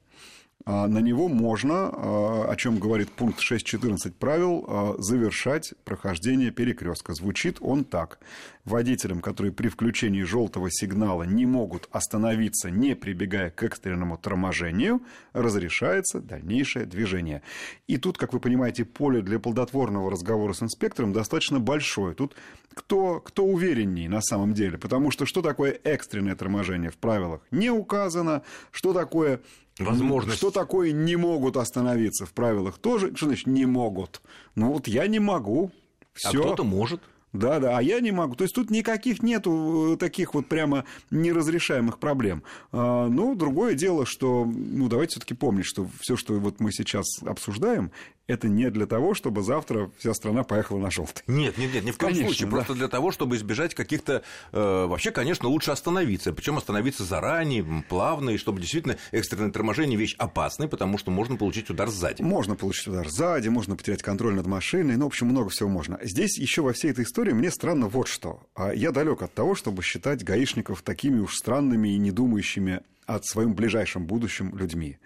А 0.69 0.85
на 0.89 0.99
него 0.99 1.29
можно, 1.29 1.89
а, 1.93 2.47
о 2.49 2.55
чем 2.57 2.77
говорит 2.77 3.09
пункт 3.09 3.39
6.14 3.39 4.11
правил, 4.11 4.65
а, 4.67 4.95
завершать 4.97 5.73
прохождение 5.85 6.51
перекрестка. 6.51 7.13
Звучит 7.13 7.59
он 7.61 7.85
так. 7.85 8.19
Водителям, 8.65 9.21
которые 9.21 9.53
при 9.53 9.69
включении 9.69 10.23
желтого 10.23 10.69
сигнала 10.69 11.23
не 11.23 11.45
могут 11.45 11.87
остановиться, 11.93 12.69
не 12.69 12.97
прибегая 12.97 13.49
к 13.49 13.63
экстренному 13.63 14.17
торможению, 14.17 15.01
разрешается 15.31 16.19
дальнейшее 16.19 16.85
движение. 16.85 17.43
И 17.87 17.95
тут, 17.95 18.17
как 18.17 18.33
вы 18.33 18.41
понимаете, 18.41 18.83
поле 18.83 19.21
для 19.21 19.39
плодотворного 19.39 20.11
разговора 20.11 20.51
с 20.51 20.61
инспектором 20.61 21.13
достаточно 21.13 21.61
большое. 21.61 22.13
Тут 22.13 22.35
кто, 22.73 23.21
кто 23.21 23.45
уверенней 23.45 24.09
на 24.09 24.21
самом 24.21 24.53
деле, 24.53 24.77
потому 24.77 25.11
что 25.11 25.25
что 25.25 25.41
такое 25.41 25.79
экстренное 25.85 26.35
торможение 26.35 26.91
в 26.91 26.97
правилах 26.97 27.39
не 27.51 27.69
указано, 27.69 28.41
что 28.71 28.91
такое 28.91 29.39
возможность. 29.79 30.37
Что 30.37 30.51
такое 30.51 30.91
не 30.91 31.15
могут 31.15 31.57
остановиться 31.57 32.25
в 32.25 32.33
правилах 32.33 32.77
тоже? 32.77 33.15
Что 33.15 33.27
значит 33.27 33.47
не 33.47 33.65
могут? 33.65 34.21
Ну 34.55 34.71
вот 34.71 34.87
я 34.87 35.07
не 35.07 35.19
могу. 35.19 35.71
Всё. 36.13 36.39
А 36.39 36.43
кто-то 36.43 36.63
может. 36.63 37.01
Да, 37.33 37.59
да, 37.59 37.77
а 37.77 37.81
я 37.81 37.99
не 37.99 38.11
могу. 38.11 38.35
То 38.35 38.45
есть 38.45 38.55
тут 38.55 38.71
никаких 38.71 39.21
нету 39.21 39.93
э, 39.93 39.97
таких 39.97 40.33
вот 40.33 40.47
прямо 40.47 40.85
неразрешаемых 41.11 41.99
проблем. 41.99 42.41
А, 42.71 43.07
ну, 43.07 43.35
другое 43.35 43.75
дело, 43.75 44.05
что, 44.05 44.45
ну, 44.45 44.87
давайте 44.87 45.11
все-таки 45.11 45.33
помнить, 45.33 45.65
что 45.65 45.87
все, 45.99 46.15
что 46.15 46.33
вот 46.35 46.59
мы 46.59 46.71
сейчас 46.71 47.05
обсуждаем, 47.23 47.91
это 48.27 48.49
не 48.49 48.69
для 48.69 48.85
того, 48.85 49.13
чтобы 49.13 49.41
завтра 49.41 49.89
вся 49.97 50.13
страна 50.13 50.43
поехала 50.43 50.77
на 50.79 50.91
желтый. 50.91 51.23
Нет, 51.27 51.57
нет, 51.57 51.73
нет, 51.73 51.83
ни 51.85 51.91
в 51.91 51.97
коем 51.97 52.11
конечно, 52.11 52.27
случае. 52.27 52.47
Да. 52.47 52.51
Просто 52.51 52.73
для 52.73 52.87
того, 52.87 53.11
чтобы 53.11 53.37
избежать 53.37 53.73
каких-то... 53.73 54.23
Э, 54.51 54.85
вообще, 54.85 55.11
конечно, 55.11 55.47
лучше 55.47 55.71
остановиться. 55.71 56.33
Причем 56.33 56.57
остановиться 56.57 57.03
заранее, 57.05 57.83
плавно, 57.87 58.31
и 58.31 58.37
чтобы 58.37 58.59
действительно 58.59 58.97
экстренное 59.11 59.51
торможение 59.51 59.97
вещь 59.97 60.15
опасная, 60.17 60.67
потому 60.67 60.97
что 60.97 61.09
можно 61.09 61.37
получить 61.37 61.69
удар 61.69 61.89
сзади. 61.89 62.21
Можно 62.21 62.55
получить 62.55 62.87
удар 62.87 63.07
сзади, 63.07 63.47
можно 63.47 63.75
потерять 63.75 64.03
контроль 64.03 64.35
над 64.35 64.45
машиной, 64.45 64.97
ну, 64.97 65.05
в 65.05 65.07
общем, 65.07 65.27
много 65.27 65.49
всего 65.49 65.69
можно. 65.69 65.97
Здесь 66.01 66.37
еще 66.37 66.61
во 66.61 66.73
всей 66.73 66.91
этой 66.91 67.05
истории 67.05 67.31
мне 67.31 67.49
странно 67.49 67.87
вот 67.87 68.07
что. 68.09 68.41
А 68.55 68.73
я 68.73 68.91
далек 68.91 69.21
от 69.21 69.33
того, 69.33 69.55
чтобы 69.55 69.83
считать 69.83 70.23
гаишников 70.23 70.81
такими 70.81 71.19
уж 71.19 71.35
странными 71.35 71.89
и 71.89 71.97
не 71.97 72.11
думающими 72.11 72.81
о 73.05 73.19
своем 73.21 73.53
ближайшем 73.53 74.05
будущем 74.05 74.55
людьми. 74.57 74.97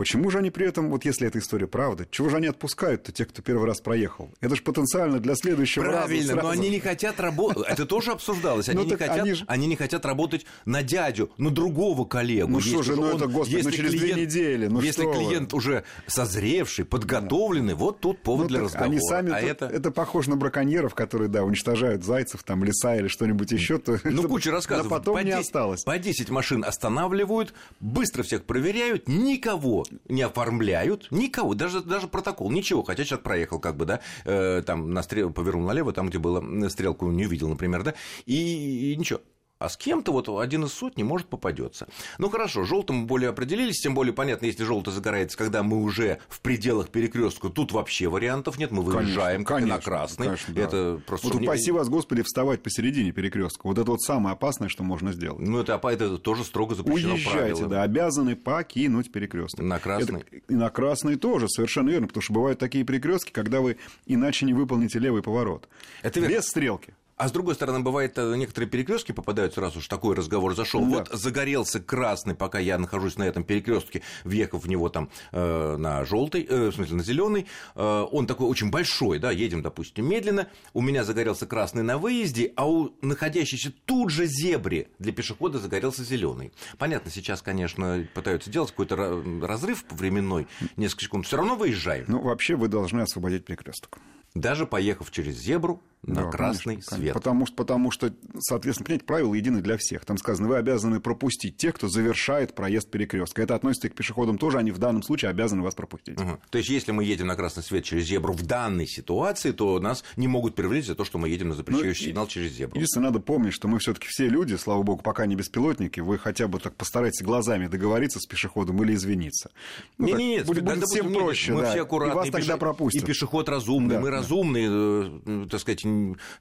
Почему 0.00 0.30
же 0.30 0.38
они 0.38 0.50
при 0.50 0.66
этом, 0.66 0.88
вот 0.88 1.04
если 1.04 1.28
эта 1.28 1.40
история 1.40 1.66
правда, 1.66 2.06
чего 2.10 2.30
же 2.30 2.38
они 2.38 2.46
отпускают-то 2.46 3.12
тех, 3.12 3.28
кто 3.28 3.42
первый 3.42 3.66
раз 3.66 3.82
проехал? 3.82 4.30
Это 4.40 4.56
же 4.56 4.62
потенциально 4.62 5.20
для 5.20 5.34
следующего 5.34 5.82
Правильно, 5.82 6.00
раза 6.00 6.32
Правильно, 6.32 6.42
но 6.42 6.48
они 6.48 6.70
не 6.70 6.80
хотят 6.80 7.20
работать. 7.20 7.66
Это 7.68 7.84
тоже 7.84 8.12
обсуждалось. 8.12 8.70
Они, 8.70 8.78
ну, 8.78 8.84
не 8.86 8.96
хотят, 8.96 9.20
они, 9.20 9.34
же... 9.34 9.44
они 9.46 9.66
не 9.66 9.76
хотят 9.76 10.06
работать 10.06 10.46
на 10.64 10.82
дядю, 10.82 11.30
на 11.36 11.50
другого 11.50 12.06
коллегу. 12.06 12.50
Ну 12.50 12.60
что 12.60 12.82
же, 12.82 12.96
ну 12.96 13.14
это, 13.14 13.26
господи, 13.26 13.56
если 13.56 13.68
ну 13.68 13.76
через 13.76 13.90
клиент, 13.90 14.14
две 14.14 14.24
недели. 14.24 14.66
Ну 14.68 14.80
если 14.80 15.02
клиент 15.02 15.52
вы? 15.52 15.58
уже 15.58 15.84
созревший, 16.06 16.86
подготовленный, 16.86 17.74
да. 17.74 17.80
вот 17.80 18.00
тут 18.00 18.22
повод 18.22 18.44
ну, 18.44 18.48
для 18.48 18.60
разговора. 18.60 18.88
Они 18.88 19.00
сами, 19.02 19.32
а 19.32 19.38
это... 19.38 19.66
это 19.66 19.90
похоже 19.90 20.30
на 20.30 20.36
браконьеров, 20.36 20.94
которые, 20.94 21.28
да, 21.28 21.44
уничтожают 21.44 22.04
зайцев, 22.04 22.42
там, 22.42 22.64
леса 22.64 22.96
или 22.96 23.08
что-нибудь 23.08 23.52
еще. 23.52 23.76
То, 23.76 24.00
ну, 24.04 24.26
куча 24.26 24.50
рассказов. 24.50 24.88
потом 24.88 25.16
по 25.16 25.18
не 25.18 25.32
10, 25.32 25.40
осталось. 25.40 25.82
По 25.84 25.98
10 25.98 26.30
машин 26.30 26.64
останавливают, 26.64 27.52
быстро 27.80 28.22
всех 28.22 28.44
проверяют, 28.44 29.06
никого 29.06 29.84
не 30.08 30.22
оформляют 30.22 31.08
никого, 31.10 31.54
даже, 31.54 31.82
даже 31.82 32.08
протокол, 32.08 32.50
ничего, 32.50 32.82
хотя 32.82 33.04
человек 33.04 33.24
проехал, 33.24 33.58
как 33.58 33.76
бы, 33.76 33.86
да, 33.86 34.00
э, 34.24 34.62
там 34.64 34.92
на 34.92 35.02
стрел, 35.02 35.30
повернул 35.30 35.66
налево, 35.66 35.92
там, 35.92 36.08
где 36.08 36.18
было 36.18 36.68
стрелку 36.68 37.10
не 37.10 37.26
увидел, 37.26 37.48
например, 37.48 37.82
да, 37.82 37.94
и, 38.26 38.92
и 38.92 38.96
ничего. 38.96 39.20
А 39.60 39.68
с 39.68 39.76
кем-то 39.76 40.10
вот 40.10 40.26
один 40.40 40.64
из 40.64 40.72
сотни 40.72 41.02
может 41.02 41.26
попадется. 41.26 41.86
Ну 42.16 42.30
хорошо, 42.30 42.64
желтым 42.64 43.06
более 43.06 43.28
определились, 43.28 43.78
тем 43.78 43.94
более 43.94 44.14
понятно, 44.14 44.46
если 44.46 44.64
желтый 44.64 44.94
загорается, 44.94 45.36
когда 45.36 45.62
мы 45.62 45.82
уже 45.82 46.18
в 46.30 46.40
пределах 46.40 46.88
перекрестка, 46.88 47.50
тут 47.50 47.70
вообще 47.72 48.08
вариантов 48.08 48.58
нет, 48.58 48.70
мы 48.70 48.82
выезжаем 48.82 49.44
конечно, 49.44 49.74
на 49.74 49.80
красный. 49.82 50.26
Конечно, 50.28 50.54
да. 50.54 50.62
Это 50.62 51.02
просто 51.06 51.28
вот 51.28 51.42
упаси 51.42 51.72
вас, 51.72 51.90
Господи, 51.90 52.22
вставать 52.22 52.62
посередине 52.62 53.12
перекрестка. 53.12 53.66
Вот 53.66 53.76
это 53.76 53.90
вот 53.90 54.00
самое 54.00 54.32
опасное, 54.32 54.70
что 54.70 54.82
можно 54.82 55.12
сделать. 55.12 55.40
Ну 55.40 55.60
это, 55.60 55.78
это 55.90 56.16
тоже 56.16 56.44
строго 56.44 56.74
запрещено 56.74 57.12
Уезжайте, 57.12 57.56
правило. 57.56 57.68
да, 57.68 57.82
обязаны 57.82 58.36
покинуть 58.36 59.12
перекресток. 59.12 59.62
На 59.62 59.78
красный. 59.78 60.20
Это, 60.20 60.36
и 60.48 60.54
на 60.54 60.70
красный 60.70 61.16
тоже, 61.16 61.50
совершенно 61.50 61.90
верно, 61.90 62.06
потому 62.06 62.22
что 62.22 62.32
бывают 62.32 62.58
такие 62.58 62.84
перекрестки, 62.84 63.30
когда 63.30 63.60
вы 63.60 63.76
иначе 64.06 64.46
не 64.46 64.54
выполните 64.54 64.98
левый 64.98 65.22
поворот. 65.22 65.68
Это 66.00 66.18
верно. 66.18 66.34
Без 66.34 66.48
стрелки. 66.48 66.94
А 67.20 67.28
с 67.28 67.32
другой 67.32 67.54
стороны, 67.54 67.80
бывает, 67.80 68.16
э, 68.16 68.34
некоторые 68.34 68.70
перекрестки 68.70 69.12
попадают 69.12 69.52
сразу, 69.52 69.82
что 69.82 69.94
такой 69.94 70.16
разговор 70.16 70.56
зашел. 70.56 70.80
Да. 70.80 70.86
Вот 70.86 71.10
загорелся 71.12 71.78
красный, 71.78 72.34
пока 72.34 72.58
я 72.58 72.78
нахожусь 72.78 73.18
на 73.18 73.24
этом 73.24 73.44
перекрестке, 73.44 74.00
въехав 74.24 74.64
в 74.64 74.68
него 74.70 74.88
там 74.88 75.10
э, 75.30 75.76
на 75.76 76.02
желтый, 76.06 76.46
э, 76.48 76.70
в 76.70 76.74
смысле 76.74 76.96
на 76.96 77.02
зеленый. 77.02 77.46
Э, 77.74 78.06
он 78.10 78.26
такой 78.26 78.46
очень 78.48 78.70
большой, 78.70 79.18
да, 79.18 79.32
едем, 79.32 79.60
допустим, 79.60 80.08
медленно. 80.08 80.48
У 80.72 80.80
меня 80.80 81.04
загорелся 81.04 81.44
красный 81.46 81.82
на 81.82 81.98
выезде, 81.98 82.54
а 82.56 82.66
у 82.66 82.94
находящейся 83.02 83.70
тут 83.84 84.08
же 84.08 84.24
зебре 84.24 84.88
для 84.98 85.12
пешехода 85.12 85.58
загорелся 85.58 86.02
зеленый. 86.04 86.52
Понятно, 86.78 87.10
сейчас, 87.10 87.42
конечно, 87.42 88.08
пытаются 88.14 88.48
делать 88.48 88.70
какой-то 88.70 89.22
разрыв 89.42 89.84
временной, 89.90 90.46
несколько 90.78 91.04
секунд. 91.04 91.26
Все 91.26 91.36
равно 91.36 91.54
выезжаем. 91.54 92.06
Ну, 92.08 92.22
вообще 92.22 92.56
вы 92.56 92.68
должны 92.68 93.02
освободить 93.02 93.44
перекресток. 93.44 93.98
Даже 94.34 94.66
поехав 94.66 95.10
через 95.10 95.36
зебру, 95.36 95.82
на 96.02 96.22
да, 96.22 96.30
красный 96.30 96.76
конечно, 96.76 96.96
свет. 96.96 97.14
Потому 97.14 97.46
что, 97.46 97.56
потому 97.56 97.90
что, 97.90 98.12
соответственно, 98.38 98.86
понимаете, 98.86 99.04
правила 99.04 99.34
едины 99.34 99.60
для 99.60 99.76
всех. 99.76 100.04
Там 100.06 100.16
сказано, 100.16 100.48
вы 100.48 100.56
обязаны 100.56 100.98
пропустить 100.98 101.56
тех, 101.58 101.74
кто 101.74 101.88
завершает 101.88 102.54
проезд 102.54 102.90
перекрестка. 102.90 103.42
Это 103.42 103.54
относится 103.54 103.88
и 103.88 103.90
к 103.90 103.94
пешеходам 103.94 104.38
тоже, 104.38 104.58
они 104.58 104.70
в 104.70 104.78
данном 104.78 105.02
случае 105.02 105.30
обязаны 105.30 105.62
вас 105.62 105.74
пропустить. 105.74 106.18
Угу. 106.18 106.38
То 106.48 106.58
есть, 106.58 106.70
если 106.70 106.92
мы 106.92 107.04
едем 107.04 107.26
на 107.26 107.36
красный 107.36 107.62
свет 107.62 107.84
через 107.84 108.06
зебру 108.06 108.32
в 108.32 108.42
данной 108.46 108.86
ситуации, 108.86 109.52
то 109.52 109.78
нас 109.78 110.02
не 110.16 110.26
могут 110.26 110.54
привлечь 110.54 110.86
за 110.86 110.94
то, 110.94 111.04
что 111.04 111.18
мы 111.18 111.28
едем 111.28 111.48
на 111.48 111.54
запрещающий 111.54 112.06
ну, 112.06 112.10
сигнал 112.10 112.26
через 112.26 112.52
зебру. 112.52 112.76
Единственное, 112.76 113.08
надо 113.08 113.20
помнить, 113.20 113.52
что 113.52 113.68
мы 113.68 113.78
все-таки 113.78 114.08
все 114.08 114.26
люди, 114.28 114.54
слава 114.54 114.82
богу, 114.82 115.02
пока 115.02 115.26
не 115.26 115.36
беспилотники, 115.36 116.00
вы 116.00 116.18
хотя 116.18 116.48
бы 116.48 116.60
так 116.60 116.74
постарайтесь 116.76 117.22
глазами 117.22 117.66
договориться 117.66 118.20
с 118.20 118.26
пешеходом 118.26 118.82
или 118.82 118.94
извиниться. 118.94 119.50
Ну, 119.98 120.06
не, 120.06 120.12
не, 120.14 120.28
нет, 120.36 120.46
будет, 120.46 120.64
будет 120.64 120.84
всем 120.84 121.12
проще. 121.12 121.52
Мы 121.52 121.60
да, 121.60 121.70
все 121.72 121.82
аккуратные. 121.82 122.14
И 122.14 122.30
вас 122.30 122.30
тогда 122.30 122.56
пропустят. 122.56 123.02
И 123.02 123.06
пешеход 123.06 123.50
разумный, 123.50 123.96
да, 123.96 124.00
мы 124.00 124.10
разумные, 124.20 124.68
э, 124.70 125.46
так 125.50 125.60
сказать, 125.60 125.84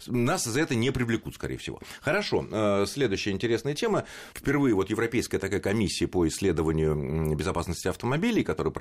нас 0.08 0.44
за 0.44 0.62
это 0.62 0.76
не 0.76 0.92
привлекут, 0.92 1.36
скорее 1.36 1.58
всего. 1.58 1.80
Хорошо, 2.02 2.46
э, 2.50 2.86
следующая 2.88 3.32
интересная 3.32 3.74
тема. 3.74 4.06
Впервые 4.34 4.76
вот 4.76 4.90
Европейская 4.90 5.40
такая 5.40 5.60
комиссия 5.60 6.08
по 6.08 6.28
исследованию 6.28 7.36
безопасности 7.36 7.88
автомобилей, 7.88 8.44
которая 8.44 8.74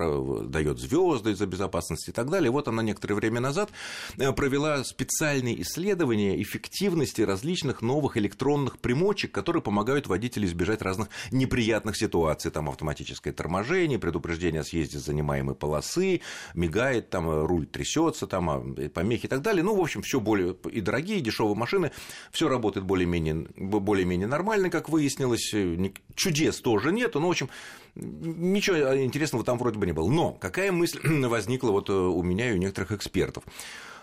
дает 0.45 0.79
звезды 0.79 1.35
за 1.35 1.45
безопасность 1.45 2.09
и 2.09 2.11
так 2.11 2.29
далее, 2.29 2.51
вот 2.51 2.67
она 2.67 2.83
некоторое 2.83 3.15
время 3.15 3.39
назад 3.39 3.71
э, 4.17 4.31
провела 4.33 4.83
специальные 4.83 5.61
исследования 5.61 6.41
эффективности 6.41 7.21
различных 7.21 7.81
новых 7.81 8.17
электронных 8.17 8.79
примочек, 8.79 9.31
которые 9.31 9.61
помогают 9.61 10.07
водителю 10.07 10.47
избежать 10.47 10.81
разных 10.81 11.09
неприятных 11.31 11.97
ситуаций, 11.97 12.51
там 12.51 12.69
автоматическое 12.69 13.33
торможение, 13.33 13.99
предупреждение 13.99 14.61
о 14.61 14.63
съезде 14.63 14.99
занимаемой 14.99 15.55
полосы, 15.55 16.21
мигает, 16.53 17.09
там 17.09 17.45
руль 17.45 17.65
трясется, 17.65 18.27
там 18.27 18.49
а, 18.49 18.88
помехи 18.89 19.25
и 19.25 19.29
так 19.29 19.41
далее. 19.41 19.63
Ну, 19.63 19.75
в 19.75 19.81
общем, 19.81 20.01
все 20.01 20.19
более 20.19 20.55
и 20.71 20.81
дорогие, 20.81 21.19
и 21.19 21.21
дешевые 21.21 21.55
машины, 21.55 21.91
все 22.31 22.49
работает 22.49 22.85
более-менее 22.85 23.47
более 23.55 24.27
нормально, 24.27 24.69
как 24.69 24.89
выяснилось, 24.89 25.53
чудес 26.15 26.59
тоже 26.61 26.91
нету, 26.91 27.19
но, 27.19 27.27
в 27.27 27.31
общем, 27.31 27.49
ничего 27.95 28.97
интересного 29.03 29.43
там 29.43 29.57
вроде 29.57 29.79
бы 29.79 29.85
не 29.85 29.93
было. 29.93 30.09
Но 30.09 30.31
какая 30.31 30.71
мысль 30.71 30.99
возникла 31.27 31.71
вот 31.71 31.89
э, 31.89 31.93
у 31.93 32.23
меня 32.23 32.51
и 32.51 32.53
у 32.53 32.57
некоторых 32.57 32.91
экспертов? 32.91 33.43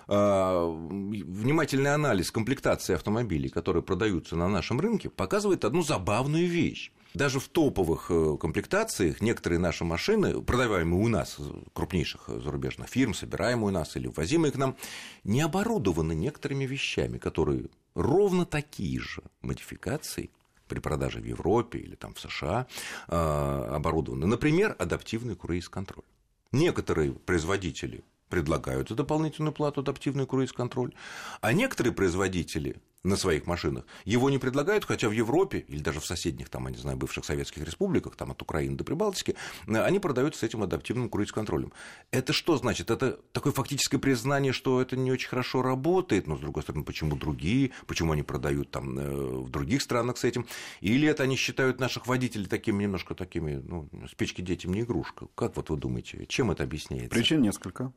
А, 0.09 0.69
внимательный 0.69 1.93
анализ 1.93 2.31
комплектации 2.31 2.95
автомобилей, 2.95 3.49
которые 3.49 3.83
продаются 3.83 4.37
на 4.37 4.49
нашем 4.49 4.81
рынке, 4.81 5.11
показывает 5.11 5.65
одну 5.65 5.83
забавную 5.83 6.47
вещь. 6.47 6.93
Даже 7.17 7.41
в 7.41 7.49
топовых 7.49 8.11
э, 8.11 8.37
комплектациях 8.39 9.23
некоторые 9.23 9.59
наши 9.59 9.85
машины, 9.85 10.43
продаваемые 10.43 11.03
у 11.03 11.09
нас, 11.09 11.39
крупнейших 11.73 12.29
зарубежных 12.29 12.89
фирм, 12.89 13.15
собираемые 13.15 13.69
у 13.69 13.71
нас 13.71 13.97
или 13.97 14.07
ввозимые 14.07 14.53
к 14.53 14.57
нам, 14.57 14.77
не 15.25 15.41
оборудованы 15.41 16.13
некоторыми 16.13 16.67
вещами, 16.67 17.17
которые 17.17 17.71
ровно 17.95 18.45
такие 18.45 19.01
же 19.01 19.23
модификации 19.41 20.29
при 20.69 20.79
продаже 20.79 21.21
в 21.21 21.25
Европе 21.25 21.79
или 21.79 21.95
там 21.95 22.13
в 22.13 22.21
США 22.21 22.67
а, 23.09 23.77
оборудованы. 23.77 24.27
Например, 24.27 24.77
адаптивный 24.79 25.37
круиз-контроль. 25.37 26.05
Некоторые 26.53 27.13
производители 27.13 28.05
предлагают 28.29 28.91
за 28.91 28.95
дополнительную 28.95 29.55
плату 29.55 29.81
адаптивный 29.81 30.27
круиз-контроль, 30.27 30.93
а 31.41 31.55
некоторые 31.55 31.95
производители 31.95 32.77
на 33.07 33.17
своих 33.17 33.47
машинах. 33.47 33.85
Его 34.05 34.31
не 34.31 34.39
предлагают, 34.39 34.85
хотя 34.85 35.09
в 35.09 35.13
Европе 35.13 35.65
или 35.69 35.81
даже 35.81 36.01
в 36.01 36.07
соседних, 36.07 36.49
там, 36.49 36.67
я 36.67 36.73
не 36.73 36.79
знаю, 36.79 36.97
бывших 36.97 37.25
советских 37.25 37.65
республиках, 37.65 38.17
там 38.17 38.33
от 38.33 38.43
Украины 38.43 38.77
до 38.77 38.85
Прибалтики, 38.85 39.37
они 39.67 39.99
продаются 39.99 40.41
с 40.41 40.43
этим 40.43 40.63
адаптивным 40.63 41.09
круиз-контролем. 41.09 41.73
Это 42.11 42.33
что 42.33 42.57
значит? 42.57 42.91
Это 42.91 43.21
такое 43.33 43.53
фактическое 43.53 44.01
признание, 44.01 44.53
что 44.53 44.81
это 44.83 44.97
не 44.97 45.13
очень 45.13 45.29
хорошо 45.29 45.63
работает, 45.63 46.27
но, 46.27 46.37
с 46.37 46.41
другой 46.41 46.63
стороны, 46.63 46.85
почему 46.85 47.17
другие, 47.17 47.71
почему 47.87 48.13
они 48.13 48.23
продают 48.23 48.71
там 48.71 48.99
э, 48.99 49.11
в 49.41 49.51
других 49.51 49.83
странах 49.83 50.19
с 50.19 50.25
этим? 50.25 50.47
Или 50.81 51.09
это 51.09 51.23
они 51.23 51.37
считают 51.37 51.81
наших 51.81 52.07
водителей 52.07 52.47
такими 52.47 52.83
немножко 52.83 53.15
такими, 53.15 53.63
ну, 53.65 53.89
с 54.11 54.15
печки 54.15 54.41
детям 54.41 54.75
не 54.75 54.81
игрушка? 54.81 55.29
Как 55.35 55.57
вот 55.57 55.71
вы 55.71 55.77
думаете, 55.77 56.27
чем 56.27 56.51
это 56.51 56.65
объясняется? 56.65 57.11
Причин 57.11 57.41
несколько. 57.41 57.93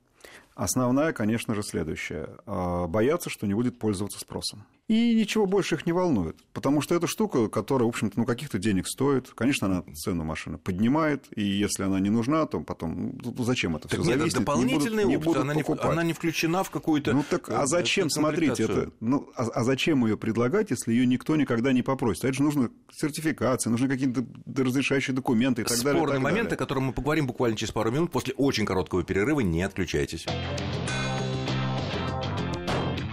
Основная, 0.55 1.13
конечно 1.13 1.55
же, 1.55 1.63
следующая. 1.63 2.35
А, 2.45 2.85
боятся, 2.87 3.29
что 3.29 3.47
не 3.47 3.53
будет 3.53 3.79
пользоваться 3.79 4.19
спросом. 4.19 4.65
И 4.89 5.13
ничего 5.13 5.45
больше 5.45 5.75
их 5.75 5.85
не 5.85 5.91
волнует, 5.93 6.35
потому 6.51 6.81
что 6.81 6.95
это 6.95 7.05
штука, 7.05 7.47
которая, 7.47 7.85
в 7.85 7.89
общем-то, 7.89 8.19
ну, 8.19 8.25
каких-то 8.25 8.57
денег 8.57 8.87
стоит. 8.87 9.29
Конечно, 9.35 9.67
она 9.67 9.83
цену 9.93 10.23
машины 10.23 10.57
поднимает, 10.57 11.27
и 11.35 11.43
если 11.43 11.83
она 11.83 11.99
не 11.99 12.09
нужна, 12.09 12.47
то 12.47 12.59
потом, 12.61 13.19
ну, 13.23 13.43
зачем 13.43 13.75
это 13.75 13.87
все 13.87 14.01
зависит? 14.01 14.39
Дополнительный 14.39 15.05
не 15.05 15.17
будут, 15.17 15.43
опыт, 15.43 15.55
не 15.55 15.61
будут 15.61 15.83
она, 15.83 15.89
не, 15.89 15.93
она 15.93 16.03
не 16.03 16.13
включена 16.13 16.63
в 16.63 16.71
какую-то... 16.71 17.13
Ну, 17.13 17.23
так, 17.29 17.49
а 17.49 17.67
зачем, 17.67 18.09
смотрите, 18.09 18.63
это, 18.63 18.91
ну, 18.99 19.29
а, 19.35 19.43
а 19.43 19.63
зачем 19.63 20.03
ее 20.07 20.17
предлагать, 20.17 20.71
если 20.71 20.91
ее 20.91 21.05
никто 21.05 21.35
никогда 21.35 21.71
не 21.71 21.83
попросит? 21.83 22.25
А 22.25 22.29
это 22.29 22.37
же 22.37 22.43
нужно 22.43 22.71
сертификации, 22.91 23.69
нужны 23.69 23.87
какие-то 23.87 24.25
разрешающие 24.57 25.15
документы 25.15 25.61
и 25.61 25.65
так 25.65 25.77
Спорные 25.77 25.93
далее. 25.93 26.07
Спорные 26.07 26.19
моменты, 26.19 26.55
о 26.55 26.57
которых 26.57 26.83
мы 26.83 26.93
поговорим 26.93 27.27
буквально 27.27 27.55
через 27.55 27.71
пару 27.71 27.91
минут 27.91 28.11
после 28.11 28.33
очень 28.33 28.65
короткого 28.65 29.03
перерыва, 29.03 29.41
не 29.41 29.61
отключайтесь. 29.61 30.08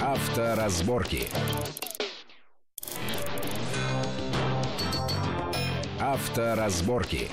Авторазборки. 0.01 1.29
Авторазборки. 6.01 7.29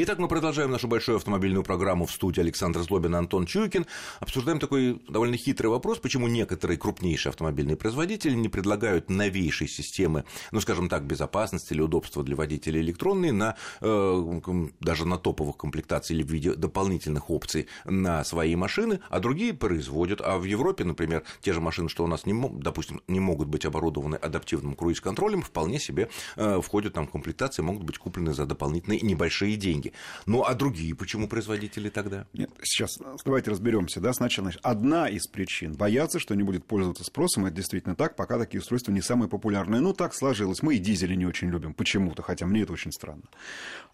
Итак, 0.00 0.20
мы 0.20 0.28
продолжаем 0.28 0.70
нашу 0.70 0.86
большую 0.86 1.16
автомобильную 1.16 1.64
программу 1.64 2.06
в 2.06 2.12
студии 2.12 2.40
Александр 2.40 2.82
Злобин 2.82 3.16
и 3.16 3.18
Антон 3.18 3.46
Чуйкин. 3.46 3.84
Обсуждаем 4.20 4.60
такой 4.60 5.02
довольно 5.08 5.36
хитрый 5.36 5.72
вопрос, 5.72 5.98
почему 5.98 6.28
некоторые 6.28 6.78
крупнейшие 6.78 7.30
автомобильные 7.30 7.76
производители 7.76 8.36
не 8.36 8.48
предлагают 8.48 9.10
новейшие 9.10 9.66
системы, 9.66 10.22
ну, 10.52 10.60
скажем 10.60 10.88
так, 10.88 11.02
безопасности 11.02 11.72
или 11.72 11.80
удобства 11.80 12.22
для 12.22 12.36
водителей 12.36 12.80
электронные 12.80 13.32
на, 13.32 13.56
э, 13.80 14.70
даже 14.78 15.04
на 15.04 15.18
топовых 15.18 15.56
комплектациях 15.56 16.20
или 16.20 16.24
в 16.24 16.30
виде 16.30 16.54
дополнительных 16.54 17.28
опций 17.28 17.66
на 17.84 18.22
свои 18.22 18.54
машины, 18.54 19.00
а 19.10 19.18
другие 19.18 19.52
производят. 19.52 20.20
А 20.20 20.38
в 20.38 20.44
Европе, 20.44 20.84
например, 20.84 21.24
те 21.40 21.52
же 21.52 21.60
машины, 21.60 21.88
что 21.88 22.04
у 22.04 22.06
нас, 22.06 22.24
не, 22.24 22.40
допустим, 22.60 23.02
не 23.08 23.18
могут 23.18 23.48
быть 23.48 23.64
оборудованы 23.64 24.14
адаптивным 24.14 24.76
круиз-контролем, 24.76 25.42
вполне 25.42 25.80
себе 25.80 26.08
э, 26.36 26.60
входят 26.62 26.92
там 26.92 27.08
в 27.08 27.10
комплектации, 27.10 27.62
могут 27.62 27.82
быть 27.82 27.98
куплены 27.98 28.32
за 28.32 28.46
дополнительные 28.46 29.00
небольшие 29.00 29.56
деньги 29.56 29.87
деньги. 29.88 29.92
Ну, 30.26 30.44
а 30.44 30.54
другие 30.54 30.94
почему 30.94 31.28
производители 31.28 31.88
тогда? 31.88 32.26
Нет, 32.32 32.50
сейчас 32.62 32.98
давайте 33.24 33.50
разберемся. 33.50 34.00
Да? 34.00 34.12
Сначала, 34.12 34.46
значит, 34.46 34.60
одна 34.62 35.08
из 35.08 35.26
причин 35.26 35.74
бояться, 35.74 36.18
что 36.18 36.34
не 36.34 36.42
будет 36.42 36.64
пользоваться 36.64 37.04
спросом, 37.04 37.46
это 37.46 37.56
действительно 37.56 37.94
так, 37.94 38.16
пока 38.16 38.38
такие 38.38 38.60
устройства 38.60 38.92
не 38.92 39.00
самые 39.00 39.28
популярные. 39.28 39.80
Ну, 39.80 39.92
так 39.92 40.14
сложилось. 40.14 40.62
Мы 40.62 40.76
и 40.76 40.78
дизели 40.78 41.14
не 41.14 41.26
очень 41.26 41.48
любим 41.48 41.74
почему-то, 41.74 42.22
хотя 42.22 42.46
мне 42.46 42.62
это 42.62 42.72
очень 42.72 42.92
странно. 42.92 43.24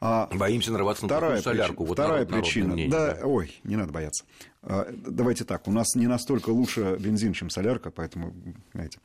А 0.01 0.29
Боимся 0.33 0.73
нарваться 0.73 1.07
вторая 1.07 1.37
на 1.37 1.43
солярку. 1.43 1.85
Причина, 1.85 1.89
вот 1.89 1.95
вторая 1.95 2.27
народ, 2.27 2.45
причина. 2.45 2.75
Мнение, 2.75 2.91
да, 2.91 3.15
да, 3.15 3.27
ой, 3.27 3.61
не 3.65 3.77
надо 3.77 3.93
бояться. 3.93 4.25
А, 4.67 4.89
давайте 5.07 5.45
так, 5.45 5.69
у 5.69 5.73
нас 5.73 5.95
не 5.95 6.07
настолько 6.07 6.51
лучше 6.51 6.97
бензин, 6.99 7.35
чем 7.35 7.51
солярка, 7.51 7.91
поэтому, 7.91 8.35
знаете, 8.73 8.99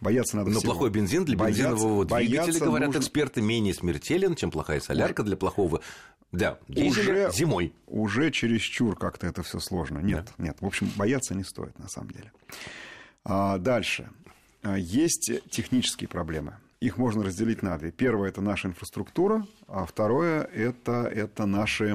бояться 0.00 0.36
надо 0.36 0.50
Но 0.50 0.58
всего. 0.58 0.72
плохой 0.72 0.90
бензин 0.90 1.24
для 1.24 1.36
бояться, 1.36 1.62
бензинового 1.62 2.04
двигателя, 2.04 2.60
говорят 2.60 2.88
нужно... 2.88 3.00
эксперты, 3.00 3.40
менее 3.40 3.74
смертелен, 3.74 4.34
чем 4.34 4.50
плохая 4.50 4.80
солярка 4.80 5.22
для 5.22 5.36
плохого 5.36 5.80
да, 6.32 6.58
уже, 6.68 7.30
зимой. 7.32 7.72
Уже 7.86 8.32
чересчур 8.32 8.96
как-то 8.98 9.26
это 9.28 9.44
все 9.44 9.60
сложно. 9.60 10.00
Нет, 10.00 10.32
да. 10.36 10.44
нет. 10.46 10.56
В 10.60 10.66
общем, 10.66 10.90
бояться 10.96 11.34
не 11.34 11.44
стоит, 11.44 11.78
на 11.78 11.88
самом 11.88 12.10
деле. 12.10 12.32
А, 13.24 13.58
дальше. 13.58 14.10
А, 14.62 14.76
есть 14.76 15.30
технические 15.50 16.08
проблемы. 16.08 16.56
Их 16.80 16.98
можно 16.98 17.22
разделить 17.22 17.62
на 17.62 17.78
две. 17.78 17.92
Первое– 17.92 18.28
это 18.30 18.40
наша 18.40 18.68
инфраструктура, 18.68 19.46
а 19.66 19.86
второе 19.86 20.42
это, 20.42 21.10
это, 21.12 21.46
наши, 21.46 21.86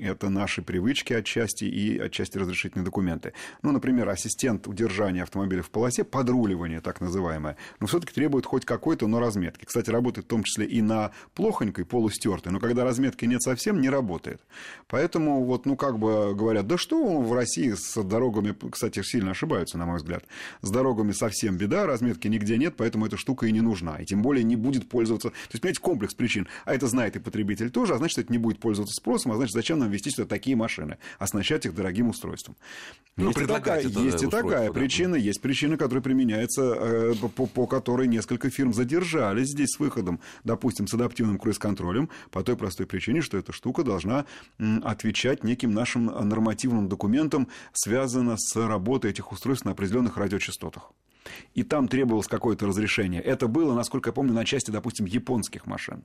это 0.00 0.28
наши 0.28 0.62
привычки 0.62 1.12
отчасти 1.12 1.64
и 1.64 1.98
отчасти 1.98 2.38
разрешительные 2.38 2.84
документы. 2.84 3.32
Ну, 3.62 3.72
например, 3.72 4.08
ассистент 4.08 4.68
удержания 4.68 5.22
автомобиля 5.22 5.62
в 5.62 5.70
полосе, 5.70 6.04
подруливание 6.04 6.80
так 6.80 7.00
называемое, 7.00 7.56
но 7.80 7.86
все-таки 7.86 8.14
требует 8.14 8.46
хоть 8.46 8.64
какой-то, 8.64 9.08
но 9.08 9.20
разметки. 9.20 9.64
Кстати, 9.64 9.90
работает 9.90 10.26
в 10.26 10.30
том 10.30 10.44
числе 10.44 10.66
и 10.66 10.80
на 10.80 11.10
плохонькой, 11.34 11.84
полустертой, 11.84 12.52
но 12.52 12.60
когда 12.60 12.84
разметки 12.84 13.24
нет 13.24 13.42
совсем, 13.42 13.80
не 13.80 13.90
работает. 13.90 14.40
Поэтому 14.86 15.44
вот, 15.44 15.66
ну, 15.66 15.76
как 15.76 15.98
бы 15.98 16.34
говорят, 16.34 16.66
да 16.66 16.78
что 16.78 17.20
в 17.20 17.32
России 17.32 17.72
с 17.72 18.02
дорогами, 18.02 18.54
кстати, 18.70 19.02
сильно 19.02 19.32
ошибаются, 19.32 19.76
на 19.76 19.86
мой 19.86 19.96
взгляд, 19.96 20.24
с 20.62 20.70
дорогами 20.70 21.12
совсем 21.12 21.56
беда, 21.56 21.86
разметки 21.86 22.28
нигде 22.28 22.56
нет, 22.58 22.74
поэтому 22.76 23.06
эта 23.06 23.16
штука 23.16 23.46
и 23.46 23.52
не 23.52 23.60
нужна, 23.60 23.96
и 23.96 24.04
тем 24.04 24.22
более 24.22 24.44
не 24.44 24.56
будет 24.56 24.88
пользоваться. 24.88 25.30
То 25.30 25.34
есть, 25.52 25.62
понимаете, 25.62 25.80
комплекс 25.80 26.14
причин 26.14 26.46
а 26.64 26.74
это 26.74 26.86
знает 26.86 27.16
и 27.16 27.18
потребитель 27.18 27.70
тоже, 27.70 27.94
а 27.94 27.98
значит, 27.98 28.18
это 28.18 28.32
не 28.32 28.38
будет 28.38 28.58
пользоваться 28.58 28.94
спросом, 28.94 29.32
а 29.32 29.36
значит, 29.36 29.52
зачем 29.52 29.78
нам 29.78 29.90
вести 29.90 30.10
сюда 30.10 30.26
такие 30.26 30.56
машины, 30.56 30.98
оснащать 31.18 31.66
их 31.66 31.74
дорогим 31.74 32.08
устройством. 32.08 32.56
Ну, 33.16 33.28
есть 33.28 33.40
и 33.40 33.46
такая, 33.46 33.82
есть 33.82 34.22
и 34.22 34.26
такая 34.26 34.68
да. 34.68 34.72
причина, 34.72 35.14
есть 35.14 35.40
причина, 35.40 35.76
которая 35.76 36.02
применяется, 36.02 36.62
э, 36.62 37.14
по, 37.14 37.46
по 37.46 37.66
которой 37.66 38.08
несколько 38.08 38.50
фирм 38.50 38.72
задержались 38.72 39.48
здесь 39.48 39.70
с 39.70 39.78
выходом, 39.78 40.20
допустим, 40.44 40.86
с 40.86 40.94
адаптивным 40.94 41.38
круиз-контролем, 41.38 42.08
по 42.30 42.42
той 42.42 42.56
простой 42.56 42.86
причине, 42.86 43.20
что 43.20 43.38
эта 43.38 43.52
штука 43.52 43.82
должна 43.82 44.24
отвечать 44.82 45.44
неким 45.44 45.72
нашим 45.72 46.06
нормативным 46.06 46.88
документам, 46.88 47.48
связанным 47.72 48.36
с 48.38 48.56
работой 48.56 49.10
этих 49.10 49.32
устройств 49.32 49.64
на 49.64 49.72
определенных 49.72 50.16
радиочастотах 50.16 50.92
и 51.54 51.62
там 51.62 51.88
требовалось 51.88 52.26
какое-то 52.26 52.66
разрешение. 52.66 53.20
Это 53.20 53.46
было, 53.48 53.74
насколько 53.74 54.10
я 54.10 54.12
помню, 54.12 54.32
на 54.32 54.44
части, 54.44 54.70
допустим, 54.70 55.06
японских 55.06 55.66
машин. 55.66 56.04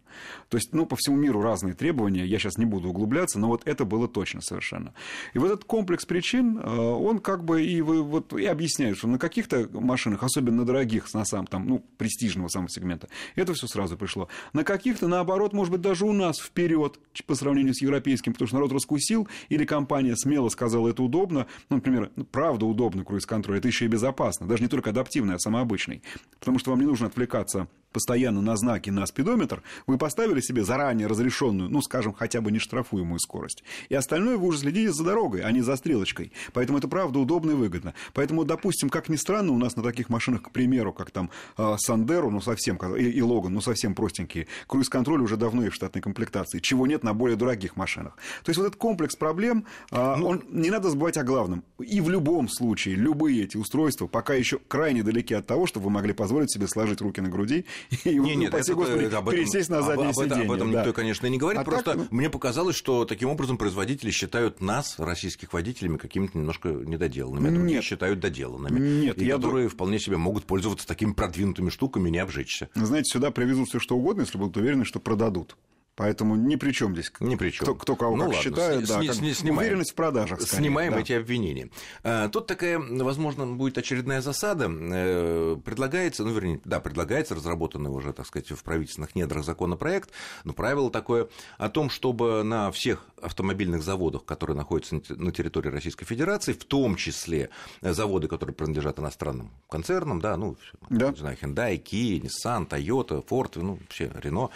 То 0.50 0.58
есть, 0.58 0.74
ну, 0.74 0.86
по 0.86 0.96
всему 0.96 1.18
миру 1.18 1.42
разные 1.42 1.74
требования, 1.74 2.26
я 2.26 2.40
сейчас 2.40 2.58
не 2.58 2.66
буду 2.66 2.90
углубляться, 2.90 3.40
но 3.40 3.48
вот 3.48 3.62
это 3.66 3.86
было 3.86 4.08
точно 4.08 4.42
совершенно. 4.42 4.94
И 5.34 5.40
вот 5.40 5.52
этот 5.52 5.66
комплекс 5.66 6.06
причин, 6.06 6.58
э, 6.58 6.78
он 6.78 7.20
как 7.20 7.44
бы 7.44 7.64
и, 7.64 7.82
вот, 7.82 8.34
и 8.34 8.46
объясняет, 8.46 8.98
что 8.98 9.08
на 9.08 9.20
каких-то 9.20 9.70
машинах, 9.74 10.24
особенно 10.24 10.66
дорогих, 10.66 11.14
на 11.14 11.26
самом, 11.26 11.48
там, 11.48 11.68
ну, 11.68 11.86
престижного 11.98 12.48
самого 12.48 12.70
сегмента, 12.70 13.08
это 13.36 13.54
все 13.54 13.68
сразу 13.68 13.98
пришло. 13.98 14.28
На 14.54 14.64
каких-то, 14.64 15.08
наоборот, 15.08 15.54
может 15.54 15.72
быть, 15.72 15.82
даже 15.82 16.06
у 16.06 16.14
нас 16.14 16.40
вперед 16.40 17.00
по 17.26 17.36
сравнению 17.36 17.74
с 17.74 17.82
европейским, 17.82 18.34
потому 18.34 18.48
что 18.48 18.56
народ 18.58 18.72
раскусил, 18.72 19.28
или 19.50 19.66
компания 19.66 20.16
смело 20.16 20.50
сказала, 20.50 20.90
это 20.90 21.04
удобно, 21.04 21.48
ну, 21.70 21.78
например, 21.78 22.12
правда 22.32 22.66
удобно 22.66 23.04
круиз-контроль, 23.04 23.58
это 23.58 23.68
еще 23.68 23.86
и 23.86 23.88
безопасно, 23.88 24.48
даже 24.48 24.64
не 24.64 24.70
только 24.70 24.92
адаптивный, 25.06 25.36
а 25.36 25.40
самообычный, 25.40 26.02
потому 26.40 26.60
что 26.60 26.72
вам 26.72 26.80
не 26.80 26.86
нужно 26.86 27.08
отвлекаться 27.08 27.68
постоянно 27.96 28.42
на 28.42 28.58
знаки 28.58 28.90
на 28.90 29.06
спидометр, 29.06 29.64
вы 29.88 29.98
поставили 29.98 30.42
себе 30.42 30.66
заранее 30.66 31.08
разрешенную, 31.08 31.70
ну, 31.70 31.82
скажем, 31.82 32.12
хотя 32.12 32.42
бы 32.42 32.52
не 32.52 32.60
штрафуемую 32.60 33.20
скорость. 33.20 33.64
И 33.88 33.96
остальное 33.96 34.36
вы 34.36 34.48
уже 34.48 34.60
следите 34.60 34.92
за 34.92 35.06
дорогой, 35.06 35.44
а 35.44 35.52
не 35.52 35.62
за 35.62 35.78
стрелочкой. 35.78 36.34
Поэтому 36.52 36.78
это 36.78 36.90
правда 36.90 37.20
удобно 37.20 37.52
и 37.52 37.54
выгодно. 37.54 37.94
Поэтому, 38.14 38.44
допустим, 38.44 38.90
как 38.90 39.08
ни 39.08 39.16
странно, 39.16 39.54
у 39.54 39.58
нас 39.58 39.78
на 39.78 39.84
таких 39.84 40.10
машинах, 40.10 40.42
к 40.42 40.52
примеру, 40.52 40.92
как 40.92 41.10
там 41.10 41.30
а, 41.56 41.78
Сандеру, 41.78 42.30
ну, 42.30 42.42
совсем, 42.42 42.76
и, 42.98 43.04
и 43.04 43.22
Логан, 43.22 43.54
ну, 43.54 43.62
совсем 43.62 43.96
простенькие, 43.96 44.48
круиз-контроль 44.68 45.22
уже 45.22 45.38
давно 45.38 45.66
и 45.66 45.70
в 45.70 45.74
штатной 45.74 46.02
комплектации, 46.02 46.60
чего 46.60 46.88
нет 46.88 47.02
на 47.06 47.14
более 47.14 47.38
дорогих 47.38 47.78
машинах. 47.78 48.18
То 48.44 48.50
есть 48.50 48.58
вот 48.58 48.68
этот 48.68 48.78
комплекс 48.78 49.16
проблем, 49.16 49.64
а, 49.90 50.18
ну, 50.18 50.28
он, 50.28 50.44
не 50.50 50.70
надо 50.70 50.90
забывать 50.90 51.16
о 51.16 51.24
главном. 51.24 51.64
И 51.80 52.02
в 52.02 52.10
любом 52.10 52.50
случае, 52.50 52.96
любые 52.96 53.46
эти 53.46 53.56
устройства 53.56 54.08
пока 54.08 54.34
еще 54.34 54.60
крайне 54.68 55.02
далеки 55.02 55.34
от 55.34 55.48
того, 55.48 55.66
чтобы 55.66 55.86
вы 55.86 55.92
могли 55.92 56.12
позволить 56.12 56.52
себе 56.52 56.68
сложить 56.68 57.00
руки 57.00 57.22
на 57.22 57.30
груди 57.30 57.66
и, 58.04 58.16
не, 58.18 58.36
нет, 58.36 58.54
это, 58.54 58.74
господи, 58.74 59.06
об 59.06 59.30
этом, 59.30 59.32
пересесть 59.32 59.70
на 59.70 59.82
заднее 59.82 60.10
об, 60.10 60.16
сиденье. 60.16 60.46
Об 60.46 60.52
этом 60.52 60.72
да. 60.72 60.80
никто, 60.80 60.94
конечно, 60.94 61.28
не 61.28 61.38
говорит. 61.38 61.62
А 61.62 61.64
просто 61.64 61.92
так, 61.92 61.98
ну... 61.98 62.08
мне 62.12 62.30
показалось, 62.30 62.76
что 62.76 63.06
таким 63.06 63.30
образом 63.30 63.58
производители 63.58 64.12
считают 64.12 64.62
нас, 64.62 64.96
российских 64.98 65.54
водителями, 65.54 65.98
какими-то 65.98 66.38
немножко 66.38 66.70
недоделанными. 66.70 67.50
А 67.50 67.52
другие 67.52 67.82
считают 67.82 68.20
доделанными. 68.20 68.80
Нет, 68.80 69.22
и 69.22 69.26
я 69.26 69.36
которые 69.36 69.68
ду... 69.68 69.74
вполне 69.74 70.00
себе 70.00 70.18
могут 70.18 70.46
пользоваться 70.46 70.88
такими 70.88 71.14
продвинутыми 71.14 71.70
штуками 71.70 72.10
и 72.10 72.12
не 72.12 72.20
обжечься. 72.20 72.70
Знаете, 72.76 73.12
сюда 73.12 73.32
привезут 73.32 73.70
все 73.70 73.80
что 73.80 73.96
угодно, 73.96 74.22
если 74.22 74.38
будут 74.38 74.58
уверены, 74.58 74.86
что 74.86 75.00
продадут. 75.00 75.56
Поэтому 75.96 76.36
ни 76.36 76.58
при 76.58 76.74
чем 76.74 76.94
здесь. 76.94 77.12
Ни 77.22 77.36
при 77.36 77.52
чем. 77.52 77.66
Кто, 77.66 77.76
кто 77.76 77.96
кого 77.96 78.18
ну, 78.18 78.26
как 78.26 78.34
ладно, 78.34 78.44
считает, 78.44 78.86
с, 78.86 78.90
да, 78.90 79.02
с, 79.02 79.08
как 79.08 79.16
снимаем, 79.16 79.58
уверенность 79.60 79.92
в 79.92 79.96
продажах. 79.96 80.42
Скорее, 80.42 80.64
снимаем 80.64 80.94
да. 80.94 81.00
эти 81.00 81.14
обвинения. 81.14 81.70
А, 82.04 82.28
тут 82.28 82.48
такая, 82.48 82.80
возможно, 82.80 83.48
будет 83.48 83.78
очередная 83.78 84.20
засада. 84.22 84.70
Э, 84.70 85.56
предлагается, 85.64 86.26
ну, 86.26 86.34
вернее, 86.34 86.60
да, 86.66 86.82
предлагается, 86.82 87.34
разработанный 87.34 87.90
уже, 87.90 88.12
так 88.12 88.28
сказать, 88.28 88.52
в 88.52 88.62
правительственных 88.64 89.16
недрах 89.16 89.46
законопроект, 89.46 90.10
но 90.44 90.52
правило 90.52 90.92
такое 90.92 91.30
о 91.58 91.70
том, 91.70 91.90
чтобы 91.90 92.44
на 92.44 92.72
всех 92.72 93.06
автомобильных 93.26 93.84
заводах, 93.84 94.26
которые 94.26 94.56
находятся 94.56 95.02
на 95.10 95.32
территории 95.32 95.70
Российской 95.70 96.06
Федерации, 96.06 96.54
в 96.54 96.64
том 96.64 96.96
числе 96.96 97.50
заводы, 97.82 98.28
которые 98.28 98.56
принадлежат 98.56 99.00
иностранным 99.00 99.52
концернам, 99.70 100.22
да, 100.22 100.38
ну, 100.38 100.56
да. 100.90 101.12
не 101.12 101.18
знаю, 101.18 101.38
Hyundai, 101.42 101.82
Kia, 101.82 102.22
Nissan, 102.22 102.68
Toyota, 102.68 103.26
Ford, 103.26 103.62
ну, 103.62 103.80
все, 103.90 104.06
Renault, 104.06 104.52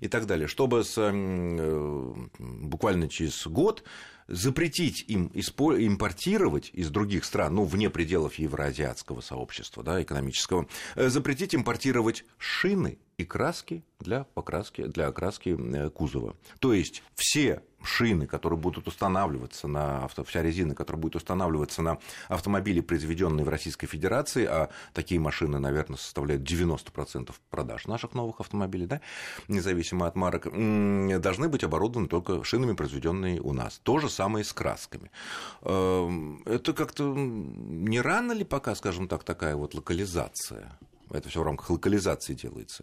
и 0.00 0.08
так 0.08 0.26
далее, 0.26 0.46
чтобы 0.46 0.84
с, 0.84 0.94
э, 0.96 2.14
буквально 2.38 3.08
через 3.08 3.46
год 3.46 3.82
запретить 4.28 5.04
им 5.08 5.28
импортировать 5.28 6.70
из 6.72 6.90
других 6.90 7.24
стран, 7.24 7.54
ну, 7.54 7.64
вне 7.64 7.90
пределов 7.90 8.34
евроазиатского 8.34 9.20
сообщества 9.20 9.82
да, 9.82 10.02
экономического, 10.02 10.66
э, 10.94 11.08
запретить 11.08 11.54
импортировать 11.54 12.24
шины 12.36 12.98
и 13.18 13.24
краски 13.24 13.84
для 13.98 14.24
покраски, 14.24 14.86
для 14.86 15.08
окраски 15.08 15.56
э, 15.58 15.90
кузова. 15.90 16.36
То 16.60 16.72
есть 16.72 17.02
все 17.14 17.62
шины, 17.82 18.26
которые 18.26 18.58
будут 18.58 18.86
устанавливаться 18.86 19.66
на 19.66 20.04
авто, 20.04 20.24
вся 20.24 20.42
резина, 20.42 20.74
которая 20.74 21.00
будет 21.00 21.16
устанавливаться 21.16 21.82
на 21.82 21.98
автомобили, 22.28 22.80
произведенные 22.80 23.44
в 23.44 23.48
Российской 23.48 23.86
Федерации, 23.86 24.44
а 24.46 24.68
такие 24.92 25.20
машины, 25.20 25.58
наверное, 25.58 25.96
составляют 25.96 26.42
90% 26.42 27.34
продаж 27.50 27.86
наших 27.86 28.14
новых 28.14 28.40
автомобилей, 28.40 28.86
да, 28.86 29.00
независимо 29.48 30.06
от 30.06 30.16
марок, 30.16 30.44
должны 31.20 31.48
быть 31.48 31.64
оборудованы 31.64 32.08
только 32.08 32.42
шинами, 32.44 32.74
произведенные 32.74 33.40
у 33.40 33.52
нас. 33.52 33.80
То 33.82 33.98
же 33.98 34.08
самое 34.08 34.44
с 34.44 34.52
красками. 34.52 35.10
Эм, 35.62 36.42
это 36.46 36.72
как-то 36.72 37.12
не 37.14 38.00
рано 38.00 38.32
ли 38.32 38.44
пока, 38.44 38.74
скажем 38.74 39.08
так, 39.08 39.24
такая 39.24 39.56
вот 39.56 39.74
локализация? 39.74 40.78
Это 41.10 41.28
все 41.28 41.40
в 41.40 41.44
рамках 41.44 41.70
локализации 41.70 42.34
делается. 42.34 42.82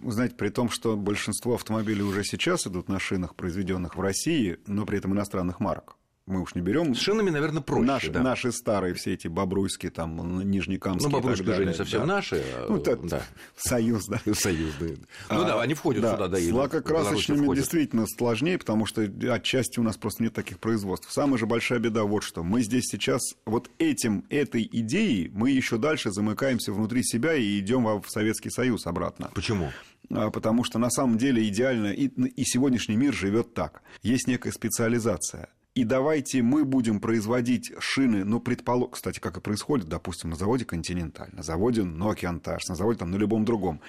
Знаете, 0.00 0.34
при 0.34 0.48
том, 0.48 0.68
что 0.68 0.96
большинство 0.96 1.54
автомобилей 1.54 2.02
уже 2.02 2.24
сейчас 2.24 2.66
идут 2.66 2.88
на 2.88 2.98
шинах, 2.98 3.34
произведенных 3.34 3.96
в 3.96 4.00
России, 4.00 4.58
но 4.66 4.84
при 4.84 4.98
этом 4.98 5.14
иностранных 5.14 5.60
марок. 5.60 5.96
Мы 6.26 6.40
уж 6.40 6.54
не 6.54 6.62
берем. 6.62 6.94
С 6.94 7.00
шинами, 7.00 7.28
наверное, 7.30 7.62
проще. 7.62 7.84
Наши, 7.84 8.10
да. 8.10 8.22
наши 8.22 8.50
старые 8.50 8.94
все 8.94 9.12
эти 9.12 9.28
бобруйские, 9.28 9.90
там, 9.90 10.40
нижнекамские. 10.50 11.10
Ну, 11.10 11.14
бобруйские 11.14 11.52
уже 11.52 11.66
не 11.66 11.74
совсем 11.74 12.00
да. 12.00 12.06
наши. 12.06 12.42
Ну, 12.68 12.78
это 12.78 12.96
да. 12.96 13.22
Союз, 13.56 14.06
да. 14.06 14.20
Союзные. 14.32 14.96
Ну 15.28 15.42
а, 15.42 15.44
да, 15.44 15.60
они 15.60 15.74
входят 15.74 16.02
да, 16.02 16.14
сюда, 16.14 16.28
да. 16.28 16.38
С 16.38 16.50
лакокрасочными 16.50 17.54
действительно 17.54 18.06
сложнее, 18.06 18.58
потому 18.58 18.86
что 18.86 19.02
отчасти 19.30 19.78
у 19.78 19.82
нас 19.82 19.96
просто 19.98 20.22
нет 20.22 20.32
таких 20.32 20.60
производств. 20.60 21.12
Самая 21.12 21.38
же 21.38 21.46
большая 21.46 21.78
беда 21.78 22.04
вот 22.04 22.22
что. 22.22 22.42
Мы 22.42 22.62
здесь 22.62 22.84
сейчас 22.84 23.20
вот 23.44 23.70
этим, 23.78 24.24
этой 24.30 24.68
идеей 24.72 25.30
мы 25.34 25.50
еще 25.50 25.76
дальше 25.76 26.10
замыкаемся 26.10 26.72
внутри 26.72 27.02
себя 27.02 27.34
и 27.34 27.58
идем 27.58 27.84
в 27.84 28.08
Советский 28.08 28.50
Союз 28.50 28.86
обратно. 28.86 29.30
Почему? 29.34 29.70
А, 30.10 30.30
потому 30.30 30.64
что 30.64 30.78
на 30.78 30.90
самом 30.90 31.18
деле 31.18 31.46
идеально 31.46 31.88
и, 31.88 32.06
и 32.06 32.44
сегодняшний 32.44 32.96
мир 32.96 33.12
живет 33.12 33.52
так. 33.52 33.82
Есть 34.02 34.26
некая 34.26 34.52
специализация 34.52 35.50
и 35.74 35.84
давайте 35.84 36.40
мы 36.42 36.64
будем 36.64 37.00
производить 37.00 37.72
шины, 37.80 38.24
ну, 38.24 38.40
предположим, 38.40 38.92
кстати, 38.92 39.18
как 39.18 39.36
и 39.36 39.40
происходит, 39.40 39.88
допустим, 39.88 40.30
на 40.30 40.36
заводе 40.36 40.64
«Континенталь», 40.64 41.30
на 41.32 41.42
заводе 41.42 41.82
«Нокиантаж», 41.82 42.68
на 42.68 42.76
заводе 42.76 43.00
там, 43.00 43.10
на 43.10 43.16
любом 43.16 43.44
другом. 43.44 43.80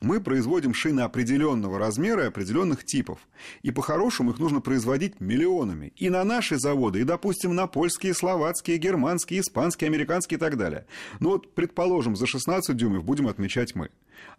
Мы 0.00 0.20
производим 0.20 0.74
шины 0.74 1.00
определенного 1.00 1.78
размера 1.78 2.24
и 2.24 2.28
определенных 2.28 2.84
типов. 2.84 3.18
И 3.62 3.72
по-хорошему 3.72 4.30
их 4.30 4.38
нужно 4.38 4.60
производить 4.60 5.20
миллионами. 5.20 5.92
И 5.96 6.08
на 6.08 6.22
наши 6.22 6.56
заводы, 6.56 7.00
и, 7.00 7.04
допустим, 7.04 7.54
на 7.54 7.66
польские, 7.66 8.14
словацкие, 8.14 8.78
германские, 8.78 9.40
испанские, 9.40 9.88
американские 9.88 10.38
и 10.38 10.40
так 10.40 10.56
далее. 10.56 10.86
Ну 11.18 11.30
вот, 11.30 11.52
предположим, 11.54 12.14
за 12.14 12.26
16 12.26 12.76
дюймов 12.76 13.04
будем 13.04 13.26
отмечать 13.26 13.74
мы. 13.74 13.90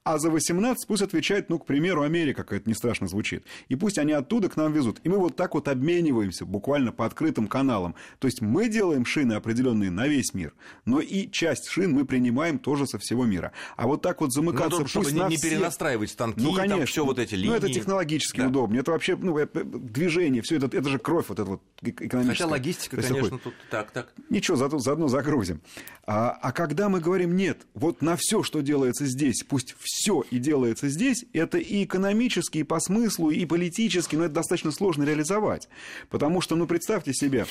А 0.03 0.17
за 0.17 0.29
18 0.29 0.87
пусть 0.87 1.03
отвечает, 1.03 1.49
ну, 1.49 1.59
к 1.59 1.65
примеру, 1.65 2.01
Америка, 2.01 2.43
как 2.43 2.61
это 2.61 2.69
не 2.69 2.73
страшно 2.73 3.07
звучит. 3.07 3.43
И 3.67 3.75
пусть 3.75 3.97
они 3.97 4.13
оттуда 4.13 4.49
к 4.49 4.57
нам 4.57 4.73
везут. 4.73 4.99
И 5.03 5.09
мы 5.09 5.17
вот 5.17 5.35
так 5.35 5.53
вот 5.53 5.67
обмениваемся 5.67 6.45
буквально 6.45 6.91
по 6.91 7.05
открытым 7.05 7.47
каналам. 7.47 7.95
То 8.19 8.27
есть 8.27 8.41
мы 8.41 8.69
делаем 8.69 9.05
шины 9.05 9.33
определенные 9.33 9.91
на 9.91 10.07
весь 10.07 10.33
мир, 10.33 10.53
но 10.85 10.99
и 10.99 11.29
часть 11.29 11.67
шин 11.69 11.91
мы 11.91 12.05
принимаем 12.05 12.59
тоже 12.59 12.87
со 12.87 12.97
всего 12.97 13.25
мира. 13.25 13.51
А 13.75 13.87
вот 13.87 14.01
так 14.01 14.21
вот 14.21 14.33
замыкаться, 14.33 14.81
ну, 14.81 14.87
чтобы 14.87 15.05
пусть 15.05 15.15
не, 15.15 15.21
на 15.21 15.29
не 15.29 15.37
все... 15.37 15.49
перенастраивать 15.49 16.11
станки, 16.11 16.41
ну, 16.41 16.53
конечно, 16.53 16.77
там 16.77 16.85
все 16.85 17.05
вот 17.05 17.19
эти 17.19 17.35
линии. 17.35 17.49
Ну, 17.49 17.55
это 17.55 17.69
технологически 17.69 18.37
да. 18.37 18.47
удобнее. 18.47 18.81
Это 18.81 18.91
вообще 18.91 19.15
ну, 19.15 19.37
движение, 19.53 20.41
все 20.41 20.57
это, 20.57 20.75
это 20.75 20.89
же 20.89 20.97
кровь 20.97 21.25
вот 21.29 21.39
эта 21.39 21.49
вот 21.49 21.61
экономическая. 21.81 22.43
Хотя 22.43 22.47
логистика, 22.47 22.95
есть, 22.97 23.09
конечно, 23.09 23.37
такой... 23.37 23.51
тут 23.51 23.53
так, 23.69 23.91
так. 23.91 24.13
Ничего, 24.29 24.57
зато 24.57 24.79
заодно 24.79 25.07
загрузим. 25.07 25.61
А, 26.05 26.31
а 26.41 26.51
когда 26.51 26.89
мы 26.89 26.99
говорим, 26.99 27.35
нет, 27.35 27.67
вот 27.73 28.01
на 28.01 28.15
все, 28.15 28.43
что 28.43 28.61
делается 28.61 29.05
здесь, 29.05 29.43
пусть 29.47 29.68
все 29.79 30.23
и 30.31 30.39
делается 30.39 30.89
здесь, 30.89 31.25
это 31.33 31.57
и 31.57 31.83
экономически, 31.83 32.59
и 32.59 32.63
по 32.63 32.79
смыслу, 32.79 33.29
и 33.29 33.45
политически, 33.45 34.15
но 34.15 34.25
это 34.25 34.35
достаточно 34.35 34.71
сложно 34.71 35.03
реализовать. 35.03 35.69
Потому 36.09 36.41
что, 36.41 36.55
ну, 36.55 36.67
представьте 36.67 37.13
себе, 37.13 37.45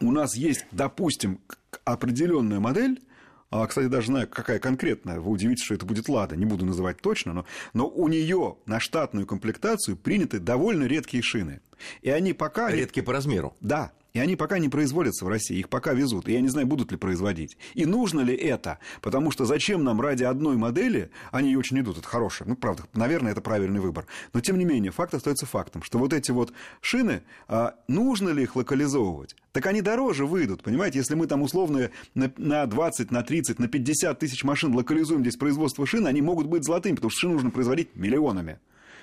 у 0.00 0.12
нас 0.12 0.36
есть, 0.36 0.66
допустим, 0.72 1.40
определенная 1.84 2.60
модель, 2.60 3.00
а, 3.52 3.66
кстати, 3.66 3.88
даже 3.88 4.06
знаю, 4.06 4.26
какая 4.28 4.58
конкретная. 4.58 5.20
Вы 5.20 5.30
удивитесь, 5.30 5.64
что 5.64 5.74
это 5.74 5.84
будет 5.84 6.08
Лада. 6.08 6.36
Не 6.36 6.46
буду 6.46 6.64
называть 6.64 7.02
точно, 7.02 7.34
но, 7.34 7.44
но 7.74 7.86
у 7.86 8.08
нее 8.08 8.56
на 8.64 8.80
штатную 8.80 9.26
комплектацию 9.26 9.94
приняты 9.94 10.38
довольно 10.38 10.84
редкие 10.84 11.22
шины. 11.22 11.60
И 12.00 12.08
они 12.08 12.32
пока... 12.32 12.70
Редкие 12.70 13.04
по 13.04 13.12
размеру. 13.12 13.54
Да, 13.60 13.92
и 14.12 14.18
они 14.18 14.36
пока 14.36 14.58
не 14.58 14.68
производятся 14.68 15.24
в 15.24 15.28
России, 15.28 15.58
их 15.58 15.68
пока 15.68 15.92
везут. 15.92 16.28
И 16.28 16.32
я 16.32 16.40
не 16.40 16.48
знаю, 16.48 16.66
будут 16.66 16.90
ли 16.90 16.98
производить. 16.98 17.56
И 17.74 17.86
нужно 17.86 18.20
ли 18.20 18.34
это? 18.34 18.78
Потому 19.00 19.30
что 19.30 19.44
зачем 19.44 19.84
нам 19.84 20.00
ради 20.00 20.24
одной 20.24 20.56
модели, 20.56 21.10
они 21.30 21.56
очень 21.56 21.80
идут, 21.80 21.98
это 21.98 22.06
хорошее. 22.06 22.48
Ну, 22.48 22.56
правда, 22.56 22.84
наверное, 22.94 23.32
это 23.32 23.40
правильный 23.40 23.80
выбор. 23.80 24.06
Но, 24.32 24.40
тем 24.40 24.58
не 24.58 24.64
менее, 24.64 24.92
факт 24.92 25.14
остается 25.14 25.46
фактом, 25.46 25.82
что 25.82 25.98
вот 25.98 26.12
эти 26.12 26.30
вот 26.30 26.52
шины, 26.80 27.22
а, 27.48 27.74
нужно 27.88 28.30
ли 28.30 28.42
их 28.42 28.56
локализовывать? 28.56 29.36
Так 29.52 29.66
они 29.66 29.82
дороже 29.82 30.26
выйдут, 30.26 30.62
понимаете? 30.62 30.98
Если 30.98 31.14
мы 31.14 31.26
там 31.26 31.42
условно 31.42 31.90
на 32.14 32.66
20, 32.66 33.10
на 33.10 33.22
30, 33.22 33.58
на 33.58 33.68
50 33.68 34.18
тысяч 34.18 34.44
машин 34.44 34.74
локализуем 34.74 35.22
здесь 35.22 35.36
производство 35.36 35.86
шин, 35.86 36.06
они 36.06 36.22
могут 36.22 36.46
быть 36.46 36.64
золотыми, 36.64 36.96
потому 36.96 37.10
что 37.10 37.20
шины 37.20 37.34
нужно 37.34 37.50
производить 37.50 37.94
миллионами. 37.94 38.58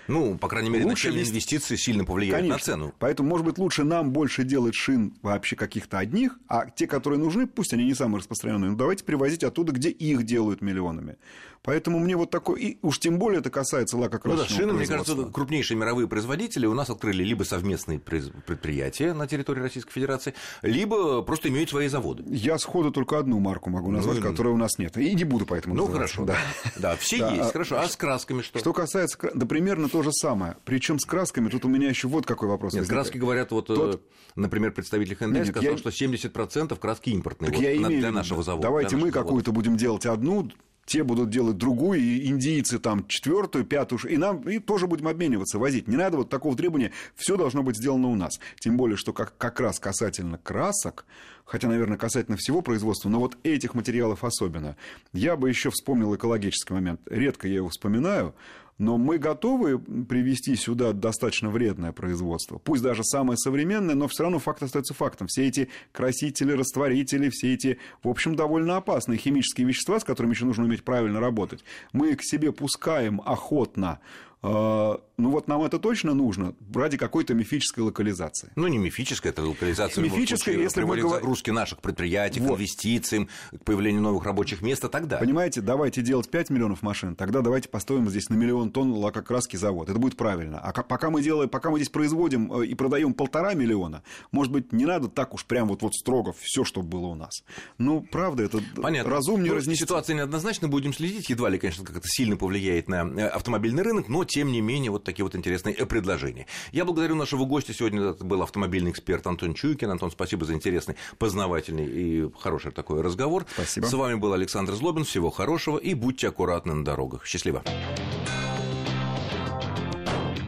Ну, 0.10 0.38
по 0.40 0.48
крайней 0.48 0.70
мере, 0.70 0.86
лучше 0.86 1.08
начальные 1.08 1.30
инвестиции 1.30 1.76
сильно 1.76 2.04
повлияют 2.04 2.42
Конечно. 2.42 2.56
на 2.56 2.64
цену. 2.64 2.94
Поэтому, 2.98 3.30
может 3.30 3.46
быть, 3.46 3.60
лучше 3.60 3.84
нам 3.84 4.12
больше 4.12 4.44
делать 4.44 4.74
шин 4.74 5.14
вообще 5.22 5.56
каких-то 5.56 6.00
одних, 6.00 6.40
а 6.48 6.70
те, 6.70 6.88
которые 6.88 7.20
нужны, 7.20 7.46
пусть 7.46 7.74
они 7.74 7.86
не 7.86 7.94
самые 7.94 8.20
распространенные, 8.20 8.72
но 8.72 8.76
давайте 8.76 9.04
привозить 9.04 9.44
оттуда, 9.44 9.72
где 9.72 9.90
их 9.90 10.24
делают 10.24 10.62
миллионами. 10.62 11.18
Поэтому 11.64 12.00
мне 12.00 12.16
вот 12.16 12.30
такой, 12.30 12.62
и 12.62 12.80
уж 12.82 13.00
тем 13.00 13.20
более 13.20 13.42
это 13.42 13.50
касается 13.50 13.98
лакокрасочного 13.98 14.48
ну 14.48 14.50
да, 14.50 14.56
шины, 14.56 14.74
мне 14.74 14.88
кажется, 14.88 15.32
крупнейшие 15.32 15.78
мировые 15.78 16.08
производители 16.08 16.66
у 16.66 16.74
нас 16.74 16.90
открыли 16.90 17.24
либо 17.24 17.44
совместные 17.44 18.00
предприятия 18.00 19.14
на 19.14 19.28
территории 19.28 19.60
Российской 19.62 19.92
Федерации, 19.92 20.34
либо 20.62 21.22
просто 21.22 21.50
имеют 21.50 21.70
свои 21.70 21.88
заводы. 21.88 22.24
Я 22.28 22.58
сходу 22.58 22.92
только 22.92 23.20
одну 23.20 23.40
марку 23.40 23.70
могу 23.70 23.92
назвать, 23.92 24.20
ну, 24.20 24.30
которой 24.30 24.54
у 24.54 24.58
нас 24.58 24.78
нет. 24.78 24.98
И 24.98 25.14
не 25.14 25.26
буду 25.26 25.46
поэтому 25.46 25.76
Ну, 25.76 25.88
называть. 25.88 26.12
хорошо. 26.12 26.26
Да, 26.26 26.38
да 26.78 26.96
все 26.96 27.18
есть, 27.36 27.52
хорошо. 27.52 27.80
А 27.80 27.88
с 27.88 27.96
красками 27.96 28.42
что? 28.42 28.60
Что 28.60 28.74
касается... 28.74 29.18
Да 29.34 29.46
примерно 29.46 29.90
то 29.90 30.02
же 30.02 30.12
самое. 30.14 30.56
Причем 30.64 30.98
с 30.98 31.06
красками, 31.06 31.50
тут 31.50 31.66
у 31.66 31.68
меня 31.68 31.90
еще 31.90 32.08
вот 32.08 32.26
какой 32.26 32.48
вопрос. 32.48 32.74
Нет, 32.74 32.88
краски 32.88 33.18
говорят, 33.18 33.52
вот, 33.52 33.68
Тот... 33.68 34.02
например, 34.36 34.72
представитель 34.72 35.18
Hyundai 35.20 35.46
сказал, 35.46 35.78
что 35.78 35.90
70% 35.90 36.80
краски 36.80 37.10
импортные 37.10 37.50
так 37.50 37.58
вот, 37.58 37.64
я 37.64 37.76
имею... 37.76 38.00
для 38.00 38.12
нашего 38.12 38.44
завода. 38.44 38.64
Давайте 38.68 38.96
мы 38.96 39.12
какую-то 39.12 39.52
будем 39.52 39.76
делать 39.76 40.06
одну, 40.06 40.50
те 40.90 41.04
будут 41.04 41.30
делать 41.30 41.58
другую, 41.58 42.00
и 42.00 42.28
индийцы 42.28 42.80
там 42.80 43.08
четвертую, 43.08 43.64
пятую, 43.64 44.02
и 44.10 44.18
нам 44.18 44.42
и 44.42 44.60
тоже 44.60 44.88
будем 44.88 45.08
обмениваться, 45.08 45.60
возить. 45.60 45.88
Не 45.88 45.96
надо 45.96 46.18
вот 46.18 46.30
такого 46.30 46.56
требования, 46.56 46.92
все 47.16 47.38
должно 47.38 47.62
быть 47.62 47.78
сделано 47.78 48.08
у 48.08 48.16
нас. 48.16 48.40
Тем 48.60 48.76
более, 48.76 48.98
что 48.98 49.14
как, 49.14 49.38
как 49.38 49.60
раз 49.60 49.80
касательно 49.80 50.40
красок, 50.40 51.06
хотя, 51.46 51.68
наверное, 51.68 51.98
касательно 51.98 52.38
всего 52.38 52.62
производства, 52.62 53.08
но 53.08 53.20
вот 53.20 53.38
этих 53.44 53.76
материалов 53.76 54.24
особенно. 54.24 54.76
Я 55.14 55.36
бы 55.36 55.48
еще 55.48 55.70
вспомнил 55.70 56.16
экологический 56.16 56.74
момент. 56.74 57.02
Редко 57.06 57.48
я 57.48 57.56
его 57.56 57.70
вспоминаю, 57.70 58.34
но 58.80 58.98
мы 58.98 59.20
готовы 59.20 59.78
привести 59.78 60.56
сюда 60.56 60.94
достаточно 60.94 61.50
вредное 61.50 61.92
производство. 61.92 62.58
Пусть 62.58 62.82
даже 62.82 63.04
самое 63.04 63.38
современное, 63.38 63.94
но 63.94 64.08
все 64.08 64.24
равно 64.24 64.40
факт 64.40 64.64
остается 64.64 64.94
фактом. 64.94 65.28
Все 65.28 65.46
эти 65.46 65.70
красители, 65.92 66.54
растворители, 66.54 67.30
все 67.30 67.54
эти, 67.54 67.78
в 68.02 68.08
общем, 68.08 68.36
довольно 68.36 68.78
опасные 68.78 69.20
химические 69.20 69.68
вещества, 69.68 70.00
с 70.00 70.04
которыми 70.04 70.34
еще 70.34 70.46
нужно 70.46 70.64
уметь 70.64 70.84
правильно 70.84 71.20
работать, 71.20 71.64
мы 71.92 72.16
к 72.16 72.24
себе 72.24 72.52
пускаем 72.52 73.22
охотно 73.26 74.00
ну 74.42 75.32
вот 75.32 75.48
нам 75.50 75.64
это 75.64 75.80
точно 75.80 76.14
нужно 76.14 76.56
ради 76.74 76.98
какой-то 76.98 77.34
мифической 77.34 77.84
локализации. 77.84 78.52
Ну, 78.56 78.68
не 78.68 78.78
мифическая, 78.78 79.34
это 79.34 79.44
локализация. 79.44 80.02
Мифическая, 80.02 80.56
если 80.56 80.82
мы 80.82 80.98
говорим... 80.98 81.10
загрузки 81.10 81.50
наших 81.50 81.82
предприятий, 81.82 82.40
вот. 82.40 82.56
к 82.56 82.58
инвестициям, 82.58 83.28
к 83.52 83.64
появлению 83.66 84.02
новых 84.02 84.24
рабочих 84.24 84.62
мест 84.62 84.84
и 84.86 84.88
так 84.88 85.08
далее. 85.08 85.26
Понимаете, 85.26 85.60
давайте 85.60 86.02
делать 86.02 86.30
5 86.30 86.52
миллионов 86.52 86.82
машин, 86.84 87.16
тогда 87.16 87.42
давайте 87.42 87.68
построим 87.68 88.10
здесь 88.10 88.30
на 88.30 88.36
миллион 88.36 88.72
тонн 88.72 88.94
лакокраски 88.94 89.58
завод. 89.58 89.90
Это 89.90 90.00
будет 90.00 90.16
правильно. 90.16 90.60
А 90.60 90.72
пока 90.72 91.10
мы 91.10 91.22
делаем, 91.22 91.50
пока 91.50 91.70
мы 91.70 91.80
здесь 91.80 91.90
производим 91.90 92.64
и 92.64 92.74
продаем 92.76 93.14
полтора 93.14 93.54
миллиона, 93.56 94.04
может 94.32 94.54
быть, 94.54 94.72
не 94.72 94.86
надо 94.86 95.10
так 95.10 95.34
уж 95.34 95.46
прям 95.46 95.68
вот, 95.68 95.82
вот 95.82 95.96
строго 95.96 96.34
все, 96.40 96.64
что 96.64 96.82
было 96.82 97.08
у 97.08 97.16
нас. 97.16 97.44
Ну, 97.78 98.02
правда, 98.02 98.44
это 98.44 98.62
Понятно. 98.82 99.12
разумнее 99.12 99.52
ну, 99.52 99.58
разнести. 99.58 99.84
Ситуация 99.84 100.16
неоднозначна, 100.16 100.70
будем 100.70 100.94
следить. 100.94 101.30
Едва 101.30 101.50
ли, 101.50 101.58
конечно, 101.58 101.84
как 101.84 101.98
это 101.98 102.08
сильно 102.08 102.38
повлияет 102.38 102.88
на 102.88 103.02
автомобильный 103.28 103.84
рынок, 103.84 104.08
но 104.08 104.24
тем 104.30 104.52
не 104.52 104.62
менее, 104.62 104.92
вот 104.92 105.04
такие 105.04 105.24
вот 105.26 105.36
интересные 105.36 105.76
предложения. 105.76 106.46
Я 106.72 106.86
благодарю 106.86 107.16
нашего 107.16 107.46
гостя. 107.46 107.74
Сегодня 107.74 108.12
это 108.12 108.24
был 108.24 108.42
автомобильный 108.44 108.92
эксперт 108.92 109.26
Антон 109.28 109.54
Чуйкин. 109.54 109.90
Антон, 109.90 110.12
спасибо 110.12 110.46
за 110.46 110.54
интересный, 110.54 110.96
познавательный 111.18 111.86
и 111.86 112.32
хороший 112.40 112.72
такой 112.72 113.02
разговор. 113.02 113.46
Спасибо. 113.54 113.86
С 113.88 113.94
вами 113.94 114.16
был 114.16 114.34
Александр 114.34 114.74
Злобин. 114.74 115.04
Всего 115.04 115.32
хорошего 115.32 115.78
и 115.78 115.96
будьте 115.96 116.28
аккуратны 116.28 116.76
на 116.76 116.86
дорогах. 116.86 117.26
Счастливо. 117.26 117.64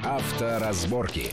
Авторазборки. 0.03 1.31